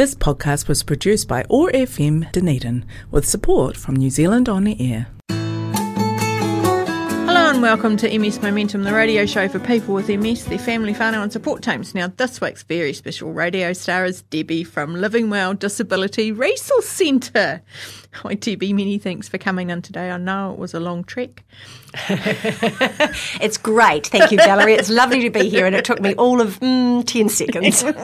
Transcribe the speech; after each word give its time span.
This 0.00 0.14
podcast 0.14 0.66
was 0.66 0.82
produced 0.82 1.28
by 1.28 1.44
OAR 1.50 1.70
FM 1.72 2.32
Dunedin 2.32 2.86
with 3.10 3.28
support 3.28 3.76
from 3.76 3.96
New 3.96 4.08
Zealand 4.08 4.48
On 4.48 4.66
Air. 4.66 5.08
Hello 7.28 7.50
and 7.50 7.60
welcome 7.60 7.98
to 7.98 8.18
MS 8.18 8.40
Momentum, 8.40 8.84
the 8.84 8.94
radio 8.94 9.26
show 9.26 9.46
for 9.46 9.58
people 9.58 9.92
with 9.92 10.08
MS, 10.08 10.46
their 10.46 10.58
family, 10.58 10.94
whānau 10.94 11.22
and 11.22 11.30
support 11.30 11.60
teams. 11.60 11.94
Now, 11.94 12.10
this 12.16 12.40
week's 12.40 12.62
very 12.62 12.94
special 12.94 13.34
radio 13.34 13.74
star 13.74 14.06
is 14.06 14.22
Debbie 14.22 14.64
from 14.64 14.94
Living 14.94 15.28
Well 15.28 15.52
Disability 15.52 16.32
Resource 16.32 16.88
Centre. 16.88 17.60
Hi, 18.14 18.32
Debbie. 18.32 18.72
Many 18.72 18.96
thanks 18.96 19.28
for 19.28 19.36
coming 19.36 19.68
in 19.68 19.82
today. 19.82 20.10
I 20.10 20.16
know 20.16 20.54
it 20.54 20.58
was 20.58 20.72
a 20.72 20.80
long 20.80 21.04
trek. 21.04 21.44
it's 22.08 23.58
great. 23.58 24.06
Thank 24.06 24.32
you, 24.32 24.38
Valerie. 24.38 24.72
It's 24.72 24.88
lovely 24.88 25.20
to 25.24 25.30
be 25.30 25.50
here, 25.50 25.66
and 25.66 25.76
it 25.76 25.84
took 25.84 26.00
me 26.00 26.14
all 26.14 26.40
of 26.40 26.58
mm, 26.60 27.06
10 27.06 27.28
seconds. 27.28 27.84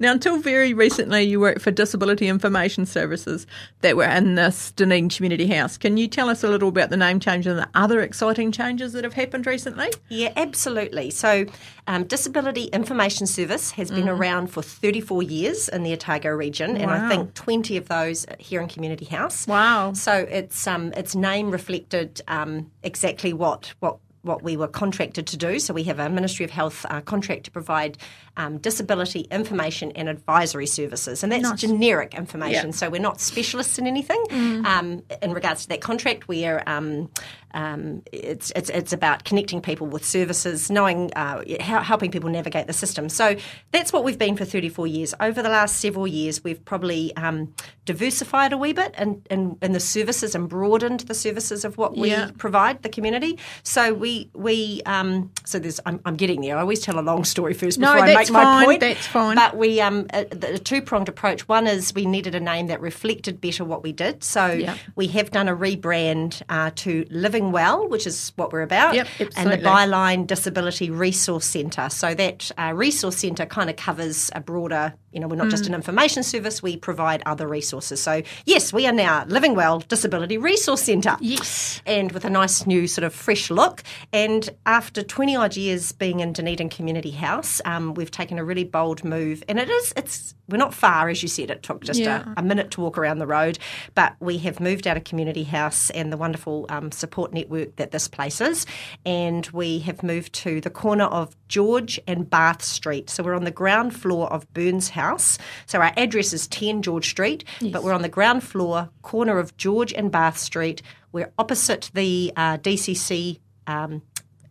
Now, 0.00 0.12
until 0.12 0.38
very 0.38 0.72
recently, 0.72 1.22
you 1.22 1.40
worked 1.40 1.60
for 1.60 1.70
Disability 1.70 2.28
Information 2.28 2.86
Services 2.86 3.46
that 3.80 3.96
were 3.96 4.04
in 4.04 4.36
this 4.36 4.70
Dunedin 4.72 5.08
Community 5.08 5.46
House. 5.48 5.76
Can 5.76 5.96
you 5.96 6.06
tell 6.06 6.28
us 6.28 6.44
a 6.44 6.48
little 6.48 6.68
about 6.68 6.90
the 6.90 6.96
name 6.96 7.18
change 7.18 7.46
and 7.46 7.58
the 7.58 7.68
other 7.74 8.00
exciting 8.00 8.52
changes 8.52 8.92
that 8.92 9.04
have 9.04 9.14
happened 9.14 9.46
recently? 9.46 9.88
Yeah, 10.08 10.32
absolutely. 10.36 11.10
So, 11.10 11.46
um, 11.88 12.04
Disability 12.04 12.64
Information 12.64 13.26
Service 13.26 13.72
has 13.72 13.90
been 13.90 14.04
mm. 14.04 14.18
around 14.18 14.48
for 14.48 14.62
34 14.62 15.22
years 15.22 15.68
in 15.68 15.82
the 15.82 15.92
Otago 15.92 16.30
region, 16.30 16.74
wow. 16.74 16.80
and 16.80 16.90
I 16.90 17.08
think 17.08 17.34
20 17.34 17.76
of 17.76 17.88
those 17.88 18.26
here 18.38 18.60
in 18.60 18.68
Community 18.68 19.06
House. 19.06 19.46
Wow! 19.46 19.94
So 19.94 20.12
its 20.12 20.66
um, 20.66 20.92
its 20.92 21.14
name 21.14 21.50
reflected 21.50 22.20
um, 22.28 22.70
exactly 22.82 23.32
what 23.32 23.72
what 23.80 23.98
what 24.22 24.42
we 24.42 24.56
were 24.56 24.68
contracted 24.68 25.26
to 25.28 25.36
do. 25.36 25.58
So 25.58 25.72
we 25.74 25.84
have 25.84 25.98
a 25.98 26.08
Ministry 26.08 26.44
of 26.44 26.50
Health 26.50 26.84
uh, 26.88 27.00
contract 27.00 27.44
to 27.44 27.50
provide 27.50 27.98
um, 28.38 28.58
disability 28.58 29.22
information 29.30 29.92
and 29.92 30.08
advisory 30.08 30.66
services, 30.66 31.22
and 31.22 31.30
that's 31.30 31.42
nice. 31.42 31.60
generic 31.60 32.14
information. 32.14 32.68
Yeah. 32.68 32.72
So 32.72 32.88
we're 32.88 33.00
not 33.00 33.20
specialists 33.20 33.78
in 33.78 33.86
anything. 33.86 34.24
Mm. 34.30 34.64
Um, 34.64 35.02
in 35.20 35.34
regards 35.34 35.62
to 35.62 35.68
that 35.68 35.80
contract, 35.80 36.28
we 36.28 36.46
are 36.46 36.62
um, 36.66 37.10
um, 37.54 38.02
it's, 38.12 38.52
it's, 38.54 38.70
it's 38.70 38.92
about 38.92 39.24
connecting 39.24 39.60
people 39.60 39.86
with 39.86 40.04
services, 40.04 40.70
knowing 40.70 41.12
uh, 41.14 41.42
how, 41.60 41.82
helping 41.82 42.10
people 42.10 42.28
navigate 42.28 42.66
the 42.66 42.72
system. 42.72 43.08
So 43.08 43.36
that's 43.72 43.92
what 43.92 44.04
we've 44.04 44.18
been 44.18 44.36
for 44.36 44.44
34 44.44 44.86
years. 44.86 45.14
Over 45.20 45.42
the 45.42 45.48
last 45.48 45.76
several 45.76 46.06
years, 46.06 46.44
we've 46.44 46.62
probably 46.64 47.14
um, 47.16 47.54
diversified 47.84 48.52
a 48.52 48.58
wee 48.58 48.72
bit 48.72 48.94
in, 48.98 49.22
in, 49.30 49.56
in, 49.62 49.72
the 49.72 49.80
services 49.80 50.34
and 50.34 50.48
broadened 50.48 51.00
the 51.00 51.14
services 51.14 51.64
of 51.64 51.78
what 51.78 51.96
we 51.96 52.10
yeah. 52.10 52.30
provide 52.36 52.82
the 52.82 52.88
community. 52.88 53.38
So 53.62 53.94
we 53.94 54.30
we 54.34 54.82
um, 54.86 55.30
so 55.44 55.58
there's 55.58 55.80
I'm, 55.86 56.00
I'm, 56.04 56.16
getting 56.16 56.40
there. 56.40 56.56
I 56.56 56.60
always 56.60 56.80
tell 56.80 56.98
a 56.98 57.02
long 57.02 57.24
story 57.24 57.54
first 57.54 57.78
before 57.78 57.96
no, 57.96 58.02
I 58.02 58.14
make 58.14 58.27
my 58.30 58.42
fine, 58.42 58.66
point. 58.66 58.80
That's 58.80 59.06
fine. 59.06 59.36
But 59.36 59.56
we 59.56 59.80
um, 59.80 60.06
a, 60.12 60.26
a 60.54 60.58
two 60.58 60.82
pronged 60.82 61.08
approach. 61.08 61.48
One 61.48 61.66
is 61.66 61.94
we 61.94 62.04
needed 62.04 62.34
a 62.34 62.40
name 62.40 62.66
that 62.66 62.80
reflected 62.80 63.40
better 63.40 63.64
what 63.64 63.82
we 63.82 63.92
did. 63.92 64.22
So 64.22 64.46
yeah. 64.46 64.76
we 64.96 65.06
have 65.08 65.30
done 65.30 65.48
a 65.48 65.56
rebrand 65.56 66.42
uh, 66.48 66.70
to 66.76 67.06
Living 67.10 67.38
Living 67.38 67.52
Well, 67.52 67.88
which 67.88 68.06
is 68.06 68.32
what 68.34 68.52
we're 68.52 68.62
about, 68.62 68.94
yep, 68.94 69.06
and 69.36 69.50
the 69.50 69.58
Byline 69.58 70.26
Disability 70.26 70.90
Resource 70.90 71.44
Centre. 71.44 71.88
So 71.88 72.14
that 72.14 72.50
uh, 72.58 72.72
resource 72.74 73.18
centre 73.18 73.46
kind 73.46 73.70
of 73.70 73.76
covers 73.76 74.30
a 74.34 74.40
broader 74.40 74.94
you 75.12 75.20
know, 75.20 75.28
we're 75.28 75.36
not 75.36 75.46
mm. 75.46 75.52
just 75.52 75.66
an 75.66 75.74
information 75.74 76.22
service, 76.22 76.62
we 76.62 76.76
provide 76.76 77.22
other 77.24 77.48
resources. 77.48 78.00
So, 78.00 78.22
yes, 78.44 78.72
we 78.72 78.86
are 78.86 78.92
now 78.92 79.24
Living 79.24 79.54
Well 79.54 79.80
Disability 79.80 80.36
Resource 80.36 80.82
Centre. 80.82 81.16
Yes. 81.20 81.80
And 81.86 82.12
with 82.12 82.24
a 82.26 82.30
nice 82.30 82.66
new 82.66 82.86
sort 82.86 83.04
of 83.04 83.14
fresh 83.14 83.50
look. 83.50 83.82
And 84.12 84.50
after 84.66 85.02
20 85.02 85.34
odd 85.34 85.56
years 85.56 85.92
being 85.92 86.20
in 86.20 86.34
Dunedin 86.34 86.68
Community 86.68 87.10
House, 87.10 87.62
um, 87.64 87.94
we've 87.94 88.10
taken 88.18 88.38
a 88.38 88.44
really 88.44 88.64
bold 88.64 89.04
move. 89.04 89.44
And 89.48 89.60
it 89.60 89.70
is, 89.70 89.92
it's, 89.96 90.34
we're 90.48 90.56
not 90.56 90.74
far, 90.74 91.08
as 91.08 91.22
you 91.22 91.28
said, 91.28 91.50
it 91.50 91.62
took 91.62 91.84
just 91.84 92.00
yeah. 92.00 92.24
a, 92.36 92.40
a, 92.40 92.42
minute 92.42 92.72
to 92.72 92.80
walk 92.80 92.98
around 92.98 93.18
the 93.18 93.28
road. 93.28 93.60
But 93.94 94.16
we 94.18 94.38
have 94.38 94.58
moved 94.58 94.88
out 94.88 94.96
of 94.96 95.04
Community 95.04 95.44
House 95.44 95.90
and 95.90 96.12
the 96.12 96.16
wonderful 96.16 96.66
um, 96.68 96.90
support 96.90 97.32
network 97.32 97.76
that 97.76 97.92
this 97.92 98.08
place 98.08 98.40
is. 98.40 98.66
And 99.06 99.46
we 99.48 99.78
have 99.80 100.02
moved 100.02 100.32
to 100.34 100.60
the 100.60 100.70
corner 100.70 101.04
of 101.04 101.36
George 101.46 102.00
and 102.08 102.28
Bath 102.28 102.62
Street. 102.62 103.08
So, 103.08 103.22
we're 103.22 103.34
on 103.34 103.44
the 103.44 103.52
ground 103.52 103.94
floor 103.94 104.32
of 104.32 104.52
Burns 104.52 104.88
house. 104.88 105.38
So 105.66 105.80
our 105.80 105.92
address 105.96 106.32
is 106.32 106.48
10 106.48 106.82
George 106.82 107.08
Street, 107.08 107.44
yes. 107.60 107.72
but 107.72 107.84
we're 107.84 107.92
on 107.92 108.02
the 108.02 108.08
ground 108.08 108.42
floor, 108.42 108.90
corner 109.02 109.38
of 109.38 109.56
George 109.56 109.92
and 109.92 110.10
Bath 110.10 110.38
Street. 110.38 110.82
We're 111.12 111.32
opposite 111.38 111.90
the 111.94 112.32
uh, 112.36 112.58
DCC. 112.58 113.38
Um, 113.66 114.02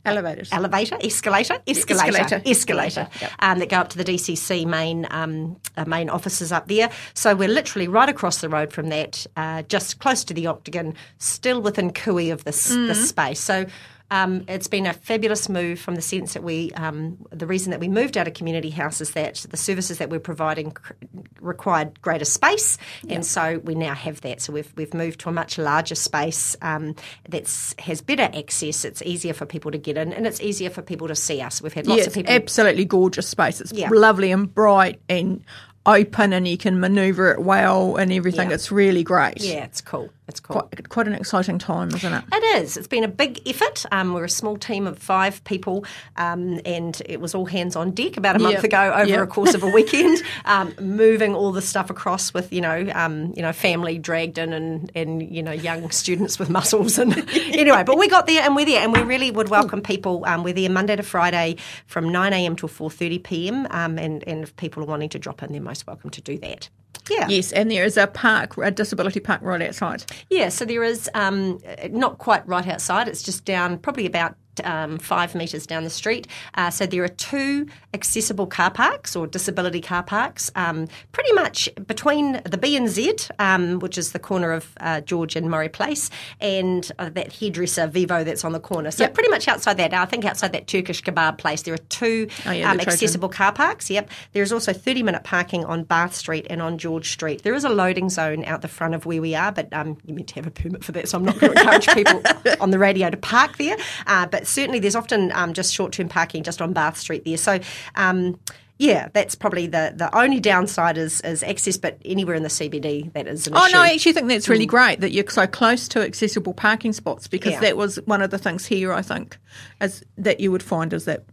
Elevators. 0.07 0.51
Elevator, 0.51 0.97
escalator, 1.01 1.57
escalator, 1.67 2.07
escalator, 2.07 2.41
escalator, 2.45 3.07
yep. 3.21 3.31
um, 3.39 3.59
that 3.59 3.69
go 3.69 3.77
up 3.77 3.89
to 3.89 3.97
the 3.97 4.05
DCC 4.05 4.65
main 4.65 5.05
um, 5.11 5.57
uh, 5.75 5.85
main 5.85 6.09
offices 6.09 6.51
up 6.51 6.67
there. 6.67 6.89
So 7.13 7.35
we're 7.35 7.49
literally 7.49 7.87
right 7.87 8.09
across 8.09 8.39
the 8.39 8.49
road 8.49 8.71
from 8.71 8.89
that, 8.89 9.27
uh, 9.35 9.63
just 9.63 9.99
close 9.99 10.23
to 10.23 10.33
the 10.33 10.47
Octagon, 10.47 10.95
still 11.19 11.61
within 11.61 11.91
cooey 11.91 12.31
of 12.31 12.45
this 12.45 12.71
mm. 12.71 12.87
this 12.87 13.09
space. 13.09 13.39
So 13.39 13.65
um, 14.09 14.45
it's 14.47 14.67
been 14.67 14.85
a 14.85 14.93
fabulous 14.93 15.49
move 15.49 15.79
from 15.79 15.95
the 15.95 16.01
sense 16.01 16.33
that 16.33 16.43
we, 16.43 16.71
um, 16.73 17.17
the 17.31 17.45
reason 17.45 17.71
that 17.71 17.79
we 17.79 17.89
moved 17.89 18.17
out 18.17 18.27
of 18.27 18.33
community 18.33 18.69
house 18.69 19.01
is 19.01 19.11
that 19.11 19.45
the 19.49 19.57
services 19.57 19.97
that 19.97 20.09
we're 20.09 20.19
providing 20.19 20.71
cr- 20.71 20.93
required 21.41 22.01
greater 22.01 22.25
space, 22.25 22.77
yep. 23.03 23.15
and 23.15 23.25
so 23.25 23.59
we 23.63 23.75
now 23.75 23.93
have 23.93 24.21
that. 24.21 24.41
So 24.41 24.53
we've 24.53 24.71
we've 24.77 24.93
moved 24.93 25.19
to 25.21 25.29
a 25.29 25.31
much 25.33 25.57
larger 25.57 25.95
space 25.95 26.55
um, 26.61 26.95
that 27.29 27.75
has 27.79 28.01
better 28.01 28.29
access. 28.33 28.85
It's 28.85 29.01
easier 29.01 29.33
for 29.33 29.45
people 29.45 29.71
to 29.71 29.77
get 29.77 29.97
in, 29.97 30.13
and 30.13 30.25
it's 30.25 30.39
easier 30.41 30.69
for 30.69 30.81
people 30.81 31.07
to 31.09 31.15
see 31.15 31.41
us. 31.41 31.61
We've 31.61 31.73
had 31.73 31.87
lots 31.87 32.07
of 32.07 32.13
people. 32.13 32.33
Absolutely 32.33 32.85
gorgeous 32.85 33.27
space. 33.27 33.59
It's 33.59 33.73
yeah. 33.73 33.89
lovely 33.91 34.31
and 34.31 34.53
bright 34.53 35.01
and 35.09 35.43
open 35.85 36.33
and 36.33 36.47
you 36.47 36.57
can 36.57 36.79
maneuver 36.79 37.31
it 37.31 37.41
well 37.41 37.95
and 37.95 38.11
everything. 38.11 38.49
Yeah. 38.49 38.55
It's 38.55 38.71
really 38.71 39.03
great. 39.03 39.41
Yeah, 39.41 39.63
it's 39.63 39.81
cool. 39.81 40.09
It's 40.27 40.41
cool. 40.41 40.61
Quite, 40.61 40.89
quite, 40.89 41.07
an 41.07 41.13
exciting 41.13 41.57
time, 41.57 41.89
isn't 41.89 42.13
it? 42.13 42.23
It 42.33 42.61
is. 42.61 42.75
It's 42.75 42.87
been 42.87 43.05
a 43.05 43.07
big 43.07 43.39
effort. 43.47 43.85
Um, 43.93 44.13
we're 44.13 44.25
a 44.25 44.29
small 44.29 44.57
team 44.57 44.85
of 44.85 44.97
five 44.97 45.41
people, 45.45 45.85
um, 46.17 46.59
and 46.65 47.01
it 47.05 47.21
was 47.21 47.33
all 47.33 47.45
hands 47.45 47.77
on 47.77 47.91
deck 47.91 48.17
about 48.17 48.35
a 48.35 48.39
month 48.39 48.55
yep. 48.55 48.63
ago 48.65 48.93
over 48.93 49.05
yep. 49.05 49.21
a 49.21 49.27
course 49.27 49.53
of 49.53 49.63
a 49.63 49.67
weekend, 49.73 50.21
um, 50.43 50.73
moving 50.81 51.33
all 51.33 51.53
the 51.53 51.61
stuff 51.61 51.89
across 51.89 52.33
with 52.33 52.51
you 52.51 52.59
know 52.59 52.91
um, 52.93 53.33
you 53.37 53.41
know 53.41 53.53
family 53.53 53.97
dragged 53.97 54.37
in 54.37 54.51
and 54.51 54.91
and 54.95 55.23
you 55.33 55.41
know 55.41 55.53
young 55.53 55.89
students 55.91 56.37
with 56.37 56.49
muscles 56.49 56.97
and 56.97 57.17
anyway. 57.53 57.83
But 57.85 57.97
we 57.97 58.09
got 58.09 58.27
there 58.27 58.43
and 58.43 58.53
we're 58.53 58.65
there, 58.65 58.83
and 58.83 58.91
we 58.91 59.01
really 59.03 59.31
would 59.31 59.47
welcome 59.47 59.81
people. 59.81 60.25
Um, 60.25 60.43
we're 60.43 60.53
there 60.53 60.69
Monday 60.69 60.97
to 60.97 61.03
Friday 61.03 61.55
from 61.85 62.09
nine 62.09 62.33
a.m. 62.33 62.57
till 62.57 62.69
four 62.69 62.91
thirty 62.91 63.19
p.m. 63.19 63.65
Um, 63.69 63.97
and 63.97 64.27
and 64.27 64.43
if 64.43 64.53
people 64.57 64.83
are 64.83 64.87
wanting 64.87 65.09
to 65.09 65.19
drop 65.19 65.41
in, 65.41 65.53
they're 65.53 65.61
most 65.61 65.87
welcome 65.87 66.09
to 66.09 66.21
do 66.21 66.37
that. 66.39 66.69
Yeah. 67.09 67.27
Yes, 67.27 67.51
and 67.51 67.69
there 67.71 67.85
is 67.85 67.97
a 67.97 68.07
park, 68.07 68.57
a 68.57 68.71
disability 68.71 69.19
park 69.19 69.41
right 69.41 69.61
outside. 69.61 70.03
Yeah, 70.29 70.49
so 70.49 70.65
there 70.65 70.83
is 70.83 71.09
um, 71.13 71.59
not 71.89 72.17
quite 72.17 72.47
right 72.47 72.67
outside. 72.67 73.07
It's 73.07 73.23
just 73.23 73.45
down 73.45 73.79
probably 73.79 74.05
about 74.05 74.35
um, 74.63 74.97
five 74.97 75.35
metres 75.35 75.65
down 75.65 75.83
the 75.83 75.89
street. 75.89 76.27
Uh, 76.55 76.69
so 76.69 76.85
there 76.85 77.03
are 77.03 77.07
two 77.07 77.67
accessible 77.93 78.47
car 78.47 78.71
parks 78.71 79.15
or 79.15 79.27
disability 79.27 79.81
car 79.81 80.03
parks, 80.03 80.51
um, 80.55 80.87
pretty 81.11 81.33
much 81.33 81.69
between 81.87 82.33
the 82.33 82.57
BNZ, 82.57 83.29
um, 83.39 83.79
which 83.79 83.97
is 83.97 84.11
the 84.11 84.19
corner 84.19 84.51
of 84.51 84.73
uh, 84.79 85.01
George 85.01 85.35
and 85.35 85.49
Murray 85.49 85.69
Place, 85.69 86.09
and 86.39 86.91
uh, 86.99 87.09
that 87.09 87.33
hairdresser 87.33 87.87
Vivo 87.87 88.23
that's 88.23 88.43
on 88.43 88.51
the 88.51 88.59
corner. 88.59 88.91
So 88.91 89.03
yep. 89.03 89.13
pretty 89.13 89.29
much 89.29 89.47
outside 89.47 89.77
that, 89.77 89.93
I 89.93 90.05
think 90.05 90.25
outside 90.25 90.53
that 90.53 90.67
Turkish 90.67 91.03
kebab 91.03 91.37
place, 91.37 91.61
there 91.63 91.73
are 91.73 91.85
two 91.89 92.27
oh, 92.45 92.51
yeah, 92.51 92.71
um, 92.71 92.79
accessible 92.79 93.29
car 93.29 93.51
parks. 93.51 93.89
Yep. 93.89 94.09
There 94.33 94.43
is 94.43 94.51
also 94.51 94.73
30 94.73 95.03
minute 95.03 95.23
parking 95.23 95.65
on 95.65 95.83
Bath 95.83 96.15
Street 96.15 96.47
and 96.49 96.61
on 96.61 96.77
George 96.77 97.11
Street. 97.11 97.43
There 97.43 97.53
is 97.53 97.63
a 97.63 97.69
loading 97.69 98.09
zone 98.09 98.43
out 98.45 98.61
the 98.61 98.67
front 98.67 98.95
of 98.95 99.05
where 99.05 99.21
we 99.21 99.35
are, 99.35 99.51
but 99.51 99.71
um, 99.73 99.97
you 100.05 100.15
need 100.15 100.27
to 100.29 100.35
have 100.35 100.47
a 100.47 100.51
permit 100.51 100.83
for 100.83 100.91
that, 100.93 101.09
so 101.09 101.17
I'm 101.17 101.25
not 101.25 101.39
going 101.39 101.53
to 101.53 101.59
encourage 101.59 101.87
people 101.87 102.21
on 102.59 102.71
the 102.71 102.79
radio 102.79 103.09
to 103.09 103.17
park 103.17 103.57
there. 103.57 103.77
Uh, 104.05 104.25
but 104.25 104.46
certainly 104.47 104.79
there's 104.79 104.95
often 104.95 105.31
um, 105.33 105.53
just 105.53 105.73
short 105.73 105.93
term 105.93 106.09
parking 106.09 106.43
just 106.43 106.61
on 106.61 106.73
Bath 106.73 106.97
Street 106.97 107.25
there. 107.25 107.37
So, 107.37 107.59
um, 107.95 108.39
yeah, 108.79 109.09
that's 109.13 109.33
probably 109.33 109.65
the, 109.65 109.93
the 109.95 110.15
only 110.15 110.39
downside 110.39 110.97
is, 110.97 111.19
is 111.21 111.41
access, 111.41 111.77
but 111.77 111.99
anywhere 112.05 112.35
in 112.35 112.43
the 112.43 112.49
CBD 112.49 113.11
that 113.13 113.27
is 113.27 113.47
an 113.47 113.55
oh, 113.55 113.65
issue. 113.65 113.73
no, 113.73 113.81
I 113.81 113.89
actually 113.89 114.13
think 114.13 114.27
that's 114.27 114.47
really 114.47 114.67
mm. 114.67 114.69
great 114.69 115.01
that 115.01 115.11
you're 115.11 115.27
so 115.29 115.47
close 115.47 115.87
to 115.89 116.01
accessible 116.01 116.53
parking 116.53 116.93
spots 116.93 117.27
because 117.27 117.53
yeah. 117.53 117.59
that 117.61 117.77
was 117.77 117.95
one 118.05 118.21
of 118.21 118.29
the 118.29 118.37
things 118.37 118.65
here, 118.67 118.93
I 118.93 119.01
think, 119.01 119.37
as 119.79 120.03
that 120.17 120.39
you 120.39 120.51
would 120.51 120.61
find 120.61 120.93
is 120.93 121.05
that 121.05 121.23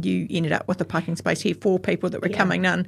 you 0.00 0.26
ended 0.30 0.52
up 0.52 0.66
with 0.66 0.80
a 0.80 0.84
parking 0.84 1.14
space 1.16 1.40
here 1.40 1.54
for 1.54 1.78
people 1.78 2.10
that 2.10 2.22
were 2.22 2.28
yeah. 2.28 2.36
coming 2.36 2.64
in. 2.64 2.86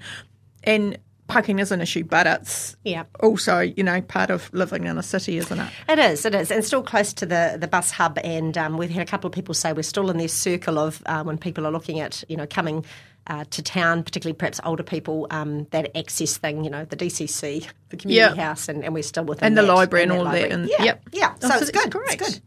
And 0.64 0.98
parking 1.32 1.58
is 1.58 1.72
an 1.72 1.80
issue, 1.80 2.04
but 2.04 2.26
it's 2.26 2.76
yeah. 2.84 3.04
also, 3.20 3.60
you 3.60 3.82
know, 3.82 4.00
part 4.02 4.30
of 4.30 4.52
living 4.52 4.84
in 4.84 4.98
a 4.98 5.02
city, 5.02 5.38
isn't 5.38 5.58
it? 5.58 5.72
It 5.88 5.98
is, 5.98 6.24
it 6.26 6.34
is. 6.34 6.50
And 6.50 6.64
still 6.64 6.82
close 6.82 7.12
to 7.14 7.26
the, 7.26 7.56
the 7.58 7.66
bus 7.66 7.90
hub. 7.90 8.18
And 8.22 8.58
um, 8.58 8.76
we've 8.76 8.90
had 8.90 9.06
a 9.06 9.10
couple 9.10 9.28
of 9.28 9.34
people 9.34 9.54
say 9.54 9.72
we're 9.72 9.82
still 9.82 10.10
in 10.10 10.18
this 10.18 10.34
circle 10.34 10.78
of 10.78 11.02
uh, 11.06 11.22
when 11.24 11.38
people 11.38 11.66
are 11.66 11.70
looking 11.70 12.00
at, 12.00 12.22
you 12.28 12.36
know, 12.36 12.46
coming 12.46 12.84
uh, 13.28 13.44
to 13.50 13.62
town, 13.62 14.02
particularly 14.02 14.36
perhaps 14.36 14.60
older 14.64 14.82
people, 14.82 15.26
um, 15.30 15.64
that 15.70 15.96
access 15.96 16.36
thing, 16.36 16.64
you 16.64 16.70
know, 16.70 16.84
the 16.84 16.96
DCC, 16.96 17.66
the 17.88 17.96
community 17.96 18.38
house, 18.38 18.68
and, 18.68 18.84
and, 18.84 18.92
we're 18.92 19.02
still 19.02 19.24
within 19.24 19.46
And 19.46 19.56
the 19.56 19.62
that, 19.62 19.72
library 19.72 20.02
and, 20.02 20.12
all 20.12 20.24
library. 20.24 20.48
that. 20.48 20.54
And, 20.54 20.68
yeah, 20.68 20.82
yep. 20.82 21.08
yeah. 21.12 21.34
So, 21.34 21.38
oh, 21.44 21.50
so 21.50 21.56
it's, 21.58 21.70
good. 21.70 21.90
Great. 21.90 22.20
It's 22.20 22.30
good. 22.34 22.42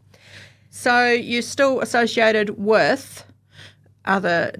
So 0.70 1.10
you're 1.10 1.42
still 1.42 1.80
associated 1.80 2.50
with 2.58 3.24
other 4.04 4.52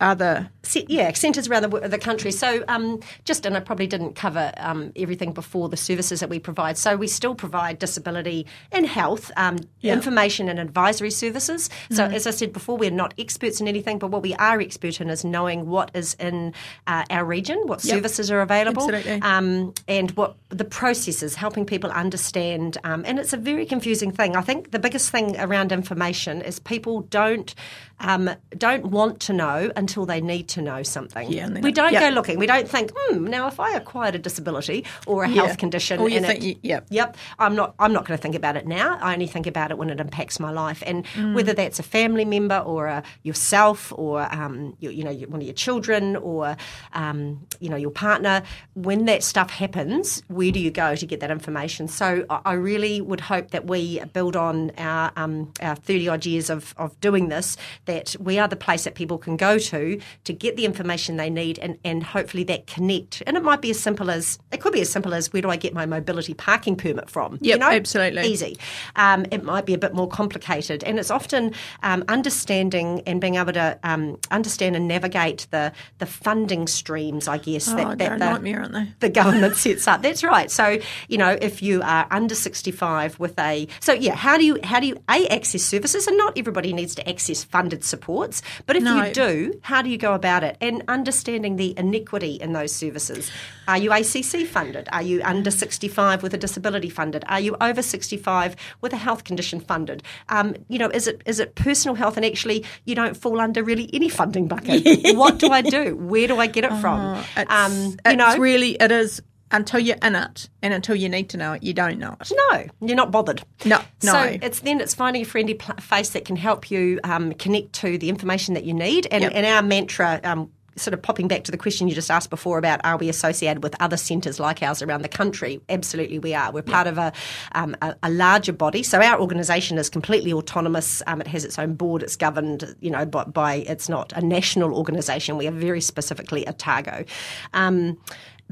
other 0.00 0.50
yeah, 0.88 1.12
centres 1.12 1.48
around 1.48 1.62
the, 1.62 1.88
the 1.88 1.98
country. 1.98 2.30
So, 2.30 2.64
um, 2.68 3.00
just 3.24 3.44
and 3.46 3.56
I 3.56 3.60
probably 3.60 3.86
didn't 3.86 4.14
cover 4.14 4.52
um, 4.58 4.92
everything 4.96 5.32
before 5.32 5.68
the 5.68 5.76
services 5.76 6.20
that 6.20 6.28
we 6.28 6.38
provide. 6.38 6.78
So, 6.78 6.96
we 6.96 7.08
still 7.08 7.34
provide 7.34 7.78
disability 7.78 8.46
and 8.70 8.86
health 8.86 9.30
um, 9.36 9.58
yeah. 9.80 9.92
information 9.92 10.48
and 10.48 10.58
advisory 10.58 11.10
services. 11.10 11.68
So, 11.90 12.06
mm. 12.06 12.14
as 12.14 12.26
I 12.26 12.30
said 12.30 12.52
before, 12.52 12.76
we're 12.76 12.90
not 12.90 13.14
experts 13.18 13.60
in 13.60 13.68
anything, 13.68 13.98
but 13.98 14.10
what 14.10 14.22
we 14.22 14.34
are 14.34 14.60
expert 14.60 15.00
in 15.00 15.10
is 15.10 15.24
knowing 15.24 15.66
what 15.66 15.90
is 15.94 16.14
in 16.14 16.54
uh, 16.86 17.04
our 17.10 17.24
region, 17.24 17.60
what 17.66 17.84
yep. 17.84 17.96
services 17.96 18.30
are 18.30 18.40
available, 18.40 18.90
um, 19.22 19.74
and 19.88 20.10
what 20.12 20.36
the 20.48 20.64
processes, 20.64 21.34
helping 21.34 21.64
people 21.66 21.90
understand. 21.90 22.78
Um, 22.84 23.04
and 23.06 23.18
it's 23.18 23.32
a 23.32 23.36
very 23.36 23.66
confusing 23.66 24.12
thing. 24.12 24.36
I 24.36 24.42
think 24.42 24.70
the 24.70 24.78
biggest 24.78 25.10
thing 25.10 25.38
around 25.38 25.72
information 25.72 26.42
is 26.42 26.58
people 26.58 27.02
don't 27.02 27.54
um, 28.02 28.30
don't 28.56 28.86
want 28.86 29.20
to 29.20 29.32
know 29.32 29.70
until 29.76 30.06
they 30.06 30.20
need 30.20 30.48
to 30.52 30.62
know 30.62 30.82
something. 30.82 31.30
Yeah, 31.30 31.48
we 31.48 31.72
don't 31.72 31.92
yep. 31.92 32.02
go 32.02 32.08
looking. 32.10 32.38
We 32.38 32.46
don't 32.46 32.68
think, 32.68 32.92
hmm, 32.94 33.24
now 33.24 33.46
if 33.48 33.58
I 33.58 33.74
acquired 33.74 34.14
a 34.14 34.18
disability 34.18 34.84
or 35.06 35.24
a 35.24 35.28
yeah. 35.28 35.44
health 35.44 35.58
condition, 35.58 36.00
or 36.00 36.08
you 36.08 36.20
think, 36.20 36.44
it, 36.44 36.58
yep. 36.62 36.86
yep, 36.90 37.16
I'm 37.38 37.54
not, 37.54 37.74
I'm 37.78 37.92
not 37.92 38.04
going 38.06 38.16
to 38.16 38.22
think 38.22 38.34
about 38.34 38.56
it 38.56 38.66
now. 38.66 38.98
I 39.00 39.12
only 39.12 39.26
think 39.26 39.46
about 39.46 39.70
it 39.70 39.78
when 39.78 39.90
it 39.90 40.00
impacts 40.00 40.38
my 40.38 40.50
life, 40.50 40.82
and 40.86 41.04
mm. 41.06 41.34
whether 41.34 41.52
that's 41.52 41.78
a 41.78 41.82
family 41.82 42.24
member 42.24 42.58
or 42.58 42.86
a, 42.86 43.02
yourself 43.22 43.92
or 43.96 44.32
um, 44.34 44.76
you, 44.80 44.90
you, 44.90 45.04
know 45.04 45.12
one 45.28 45.40
of 45.40 45.46
your 45.46 45.54
children 45.54 46.16
or 46.16 46.56
um, 46.92 47.46
you 47.60 47.68
know 47.68 47.76
your 47.76 47.90
partner, 47.90 48.42
when 48.74 49.06
that 49.06 49.22
stuff 49.22 49.50
happens, 49.50 50.22
where 50.28 50.52
do 50.52 50.60
you 50.60 50.70
go 50.70 50.94
to 50.94 51.06
get 51.06 51.20
that 51.20 51.30
information? 51.30 51.88
So 51.88 52.24
I 52.30 52.52
really 52.52 53.00
would 53.00 53.20
hope 53.20 53.50
that 53.50 53.66
we 53.66 54.00
build 54.12 54.36
on 54.36 54.70
our 54.78 55.12
um, 55.16 55.52
our 55.60 55.76
30 55.76 56.08
odd 56.08 56.26
years 56.26 56.50
of, 56.50 56.74
of 56.76 56.98
doing 57.00 57.28
this. 57.28 57.56
That 57.86 58.14
we 58.20 58.38
are 58.38 58.48
the 58.48 58.56
place 58.56 58.84
that 58.84 58.94
people 58.94 59.18
can 59.18 59.36
go 59.36 59.58
to 59.58 60.00
to 60.24 60.32
get 60.42 60.56
the 60.56 60.64
information 60.64 61.16
they 61.16 61.30
need 61.30 61.56
and, 61.60 61.78
and 61.84 62.02
hopefully 62.02 62.42
that 62.42 62.66
connect. 62.66 63.22
And 63.28 63.36
it 63.36 63.44
might 63.44 63.60
be 63.60 63.70
as 63.70 63.78
simple 63.78 64.10
as, 64.10 64.40
it 64.50 64.60
could 64.60 64.72
be 64.72 64.80
as 64.80 64.90
simple 64.90 65.14
as 65.14 65.32
where 65.32 65.40
do 65.40 65.48
I 65.48 65.56
get 65.56 65.72
my 65.72 65.86
mobility 65.86 66.34
parking 66.34 66.74
permit 66.74 67.08
from? 67.08 67.38
Yeah, 67.40 67.54
you 67.54 67.60
know? 67.60 67.70
absolutely. 67.70 68.22
Easy. 68.24 68.58
Um, 68.96 69.24
it 69.30 69.44
might 69.44 69.66
be 69.66 69.72
a 69.72 69.78
bit 69.78 69.94
more 69.94 70.08
complicated. 70.08 70.82
And 70.82 70.98
it's 70.98 71.12
often 71.12 71.54
um, 71.84 72.04
understanding 72.08 73.02
and 73.06 73.20
being 73.20 73.36
able 73.36 73.52
to 73.52 73.78
um, 73.84 74.18
understand 74.32 74.74
and 74.74 74.88
navigate 74.88 75.46
the, 75.52 75.72
the 75.98 76.06
funding 76.06 76.66
streams, 76.66 77.28
I 77.28 77.38
guess, 77.38 77.68
oh, 77.68 77.76
that, 77.76 77.98
that 77.98 78.18
the, 78.18 78.18
nightmare, 78.18 78.62
aren't 78.62 78.72
they? 78.72 78.88
the 78.98 79.10
government 79.10 79.54
sets 79.56 79.86
up. 79.86 80.02
That's 80.02 80.24
right. 80.24 80.50
So, 80.50 80.78
you 81.06 81.18
know, 81.18 81.38
if 81.40 81.62
you 81.62 81.82
are 81.82 82.08
under 82.10 82.34
65 82.34 83.20
with 83.20 83.38
a, 83.38 83.68
so 83.78 83.92
yeah, 83.92 84.16
how 84.16 84.36
do 84.36 84.44
you, 84.44 84.58
how 84.64 84.80
do 84.80 84.88
you, 84.88 84.96
A, 85.08 85.28
access 85.28 85.62
services? 85.62 86.08
And 86.08 86.18
not 86.18 86.36
everybody 86.36 86.72
needs 86.72 86.96
to 86.96 87.08
access 87.08 87.44
funded 87.44 87.84
supports, 87.84 88.42
but 88.66 88.74
if 88.74 88.82
no. 88.82 89.04
you 89.04 89.12
do, 89.12 89.60
how 89.62 89.82
do 89.82 89.88
you 89.88 89.98
go 89.98 90.14
about 90.14 90.31
it? 90.40 90.56
And 90.60 90.82
understanding 90.88 91.56
the 91.56 91.74
inequity 91.78 92.34
in 92.34 92.52
those 92.52 92.72
services. 92.72 93.30
Are 93.68 93.78
you 93.78 93.92
ACC 93.92 94.46
funded? 94.46 94.88
Are 94.92 95.02
you 95.02 95.22
under 95.22 95.50
65 95.50 96.22
with 96.22 96.34
a 96.34 96.38
disability 96.38 96.88
funded? 96.88 97.24
Are 97.28 97.40
you 97.40 97.56
over 97.60 97.82
65 97.82 98.56
with 98.80 98.92
a 98.92 98.96
health 98.96 99.24
condition 99.24 99.60
funded? 99.60 100.02
Um, 100.28 100.56
you 100.68 100.78
know, 100.78 100.88
is 100.88 101.06
it 101.06 101.22
is 101.26 101.40
it 101.40 101.54
personal 101.54 101.94
health 101.94 102.16
and 102.16 102.26
actually 102.26 102.64
you 102.84 102.94
don't 102.94 103.16
fall 103.16 103.40
under 103.40 103.62
really 103.62 103.90
any 103.92 104.08
funding 104.08 104.48
bucket? 104.48 104.82
what 105.16 105.38
do 105.38 105.50
I 105.50 105.62
do? 105.62 105.96
Where 105.96 106.26
do 106.28 106.38
I 106.38 106.46
get 106.46 106.64
it 106.64 106.74
from? 106.80 107.00
Oh, 107.00 107.26
it's, 107.36 107.52
um, 107.52 107.96
you 108.10 108.16
know, 108.16 108.36
really 108.38 108.72
it 108.80 108.90
is 108.90 109.22
until 109.52 109.78
you're 109.78 109.96
in 110.02 110.16
it 110.16 110.48
and 110.62 110.74
until 110.74 110.96
you 110.96 111.08
need 111.08 111.28
to 111.30 111.36
know 111.36 111.52
it, 111.52 111.62
you 111.62 111.72
don't 111.72 111.98
know 111.98 112.16
it. 112.20 112.32
No, 112.50 112.64
you're 112.80 112.96
not 112.96 113.10
bothered. 113.10 113.42
No, 113.64 113.80
no. 114.02 114.12
So 114.12 114.38
it's 114.42 114.60
then 114.60 114.80
it's 114.80 114.94
finding 114.94 115.22
a 115.22 115.24
friendly 115.24 115.58
face 115.80 116.10
that 116.10 116.24
can 116.24 116.36
help 116.36 116.70
you 116.70 116.98
um, 117.04 117.34
connect 117.34 117.72
to 117.74 117.98
the 117.98 118.08
information 118.08 118.54
that 118.54 118.64
you 118.64 118.74
need. 118.74 119.06
And, 119.10 119.22
yep. 119.22 119.32
and 119.34 119.46
our 119.46 119.62
mantra, 119.62 120.20
um, 120.24 120.50
sort 120.76 120.94
of 120.94 121.02
popping 121.02 121.28
back 121.28 121.44
to 121.44 121.52
the 121.52 121.58
question 121.58 121.88
you 121.88 121.94
just 121.94 122.10
asked 122.10 122.30
before 122.30 122.58
about 122.58 122.80
are 122.84 122.96
we 122.96 123.08
associated 123.08 123.62
with 123.62 123.74
other 123.80 123.96
centres 123.96 124.40
like 124.40 124.62
ours 124.62 124.82
around 124.82 125.02
the 125.02 125.08
country? 125.08 125.60
Absolutely, 125.68 126.18
we 126.18 126.34
are. 126.34 126.50
We're 126.52 126.62
part 126.62 126.86
of 126.86 126.98
a, 126.98 127.12
um, 127.52 127.76
a, 127.82 127.94
a, 128.02 128.10
larger 128.10 128.52
body. 128.52 128.82
So 128.82 129.00
our 129.00 129.20
organisation 129.20 129.78
is 129.78 129.90
completely 129.90 130.32
autonomous. 130.32 131.02
Um, 131.06 131.20
it 131.20 131.26
has 131.26 131.44
its 131.44 131.58
own 131.58 131.74
board. 131.74 132.02
It's 132.02 132.16
governed, 132.16 132.74
you 132.80 132.90
know, 132.90 133.04
by, 133.04 133.24
by 133.24 133.54
it's 133.56 133.88
not 133.88 134.12
a 134.14 134.22
national 134.22 134.74
organisation. 134.74 135.36
We 135.36 135.46
are 135.46 135.52
very 135.52 135.80
specifically 135.80 136.46
Otago. 136.48 137.04
Um, 137.52 137.98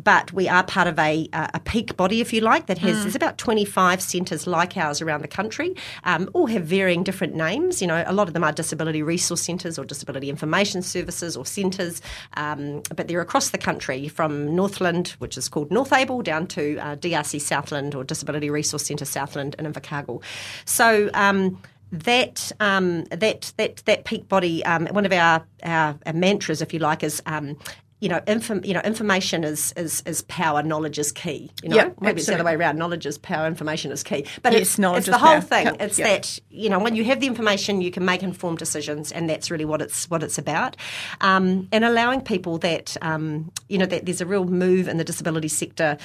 but 0.03 0.33
we 0.33 0.49
are 0.49 0.63
part 0.63 0.89
of 0.89 0.99
a, 0.99 1.29
a 1.33 1.61
peak 1.61 1.97
body, 1.97 2.21
if 2.21 2.33
you 2.33 2.41
like, 2.41 2.67
that 2.67 2.79
has 2.79 2.97
mm. 2.97 3.03
there's 3.03 3.15
about 3.15 3.37
25 3.37 4.01
centres 4.01 4.47
like 4.47 4.77
ours 4.77 5.03
around 5.03 5.21
the 5.23 5.29
country, 5.29 5.75
um, 6.05 6.31
all 6.33 6.47
have 6.47 6.65
varying 6.65 7.03
different 7.03 7.35
names. 7.35 7.83
You 7.83 7.89
know, 7.89 8.03
a 8.07 8.13
lot 8.13 8.27
of 8.27 8.35
them 8.35 8.43
are 8.43 8.53
disability 8.53 9.03
resource 9.03 9.43
centres 9.43 9.79
or 9.79 9.85
disability 9.85 10.31
information 10.31 10.81
services 10.81 11.37
or 11.37 11.45
centres, 11.45 12.01
um, 12.35 12.83
but 12.97 13.09
they're 13.09 13.21
across 13.21 13.51
the 13.51 13.59
country 13.59 14.09
from 14.09 14.55
Northland, 14.55 15.09
which 15.19 15.37
is 15.37 15.49
called 15.49 15.71
North 15.71 15.91
Northable, 15.91 16.23
down 16.23 16.47
to 16.49 16.79
uh, 16.79 16.97
DRC 16.97 17.41
Southland 17.41 17.95
or 17.95 18.05
Disability 18.05 18.51
Resource 18.51 18.87
Centre 18.87 19.05
Southland 19.05 19.55
in 19.59 19.71
Invercargill. 19.71 20.23
So. 20.65 21.11
Um, 21.15 21.61
that 21.93 22.53
um, 22.61 23.03
that 23.07 23.53
that 23.57 23.83
that 23.87 24.05
peak 24.05 24.29
body, 24.29 24.65
um, 24.65 24.87
one 24.93 25.05
of 25.05 25.13
our, 25.13 25.45
our, 25.65 25.99
our, 26.07 26.13
mantras, 26.13 26.63
if 26.63 26.73
you 26.73 26.79
like, 26.79 27.03
is 27.03 27.21
um, 27.27 27.57
you 28.01 28.09
know, 28.09 28.21
inform, 28.27 28.65
you 28.65 28.73
know, 28.73 28.81
information 28.81 29.45
is, 29.45 29.73
is, 29.77 30.03
is 30.07 30.23
power, 30.23 30.63
knowledge 30.63 30.99
is 30.99 31.13
key. 31.13 31.51
You 31.63 31.69
know, 31.69 31.77
yep, 31.77 31.87
maybe 31.87 31.93
absolutely. 31.93 32.19
it's 32.19 32.27
the 32.27 32.35
other 32.35 32.45
way 32.45 32.55
around. 32.55 32.79
Knowledge 32.79 33.05
is 33.05 33.19
power, 33.19 33.47
information 33.47 33.93
is 33.93 34.03
key. 34.03 34.27
But 34.43 34.55
yes, 34.55 34.79
it's, 34.79 34.79
it's 34.79 35.07
the 35.07 35.19
whole 35.19 35.43
thing. 35.43 35.77
It's 35.79 35.99
yep. 35.99 36.09
that 36.09 36.39
you 36.51 36.71
know, 36.71 36.79
when 36.79 36.97
you 36.97 37.05
have 37.05 37.21
the 37.21 37.27
information, 37.27 37.83
you 37.83 37.91
can 37.91 38.05
make 38.05 38.23
informed 38.23 38.59
decisions, 38.59 39.13
and 39.13 39.29
that's 39.29 39.51
really 39.51 39.67
what 39.67 39.83
it's 39.83 40.09
what 40.09 40.23
it's 40.23 40.39
about. 40.39 40.77
Um, 41.21 41.69
and 41.73 41.85
allowing 41.85 42.23
people 42.23 42.59
that 42.59 42.97
um, 43.03 43.53
you 43.69 43.77
know 43.77 43.87
that 43.87 44.07
there's 44.07 44.23
a 44.23 44.27
real 44.27 44.47
move 44.47 44.89
in 44.89 44.97
the 44.97 45.05
disability 45.05 45.49
sector 45.49 45.99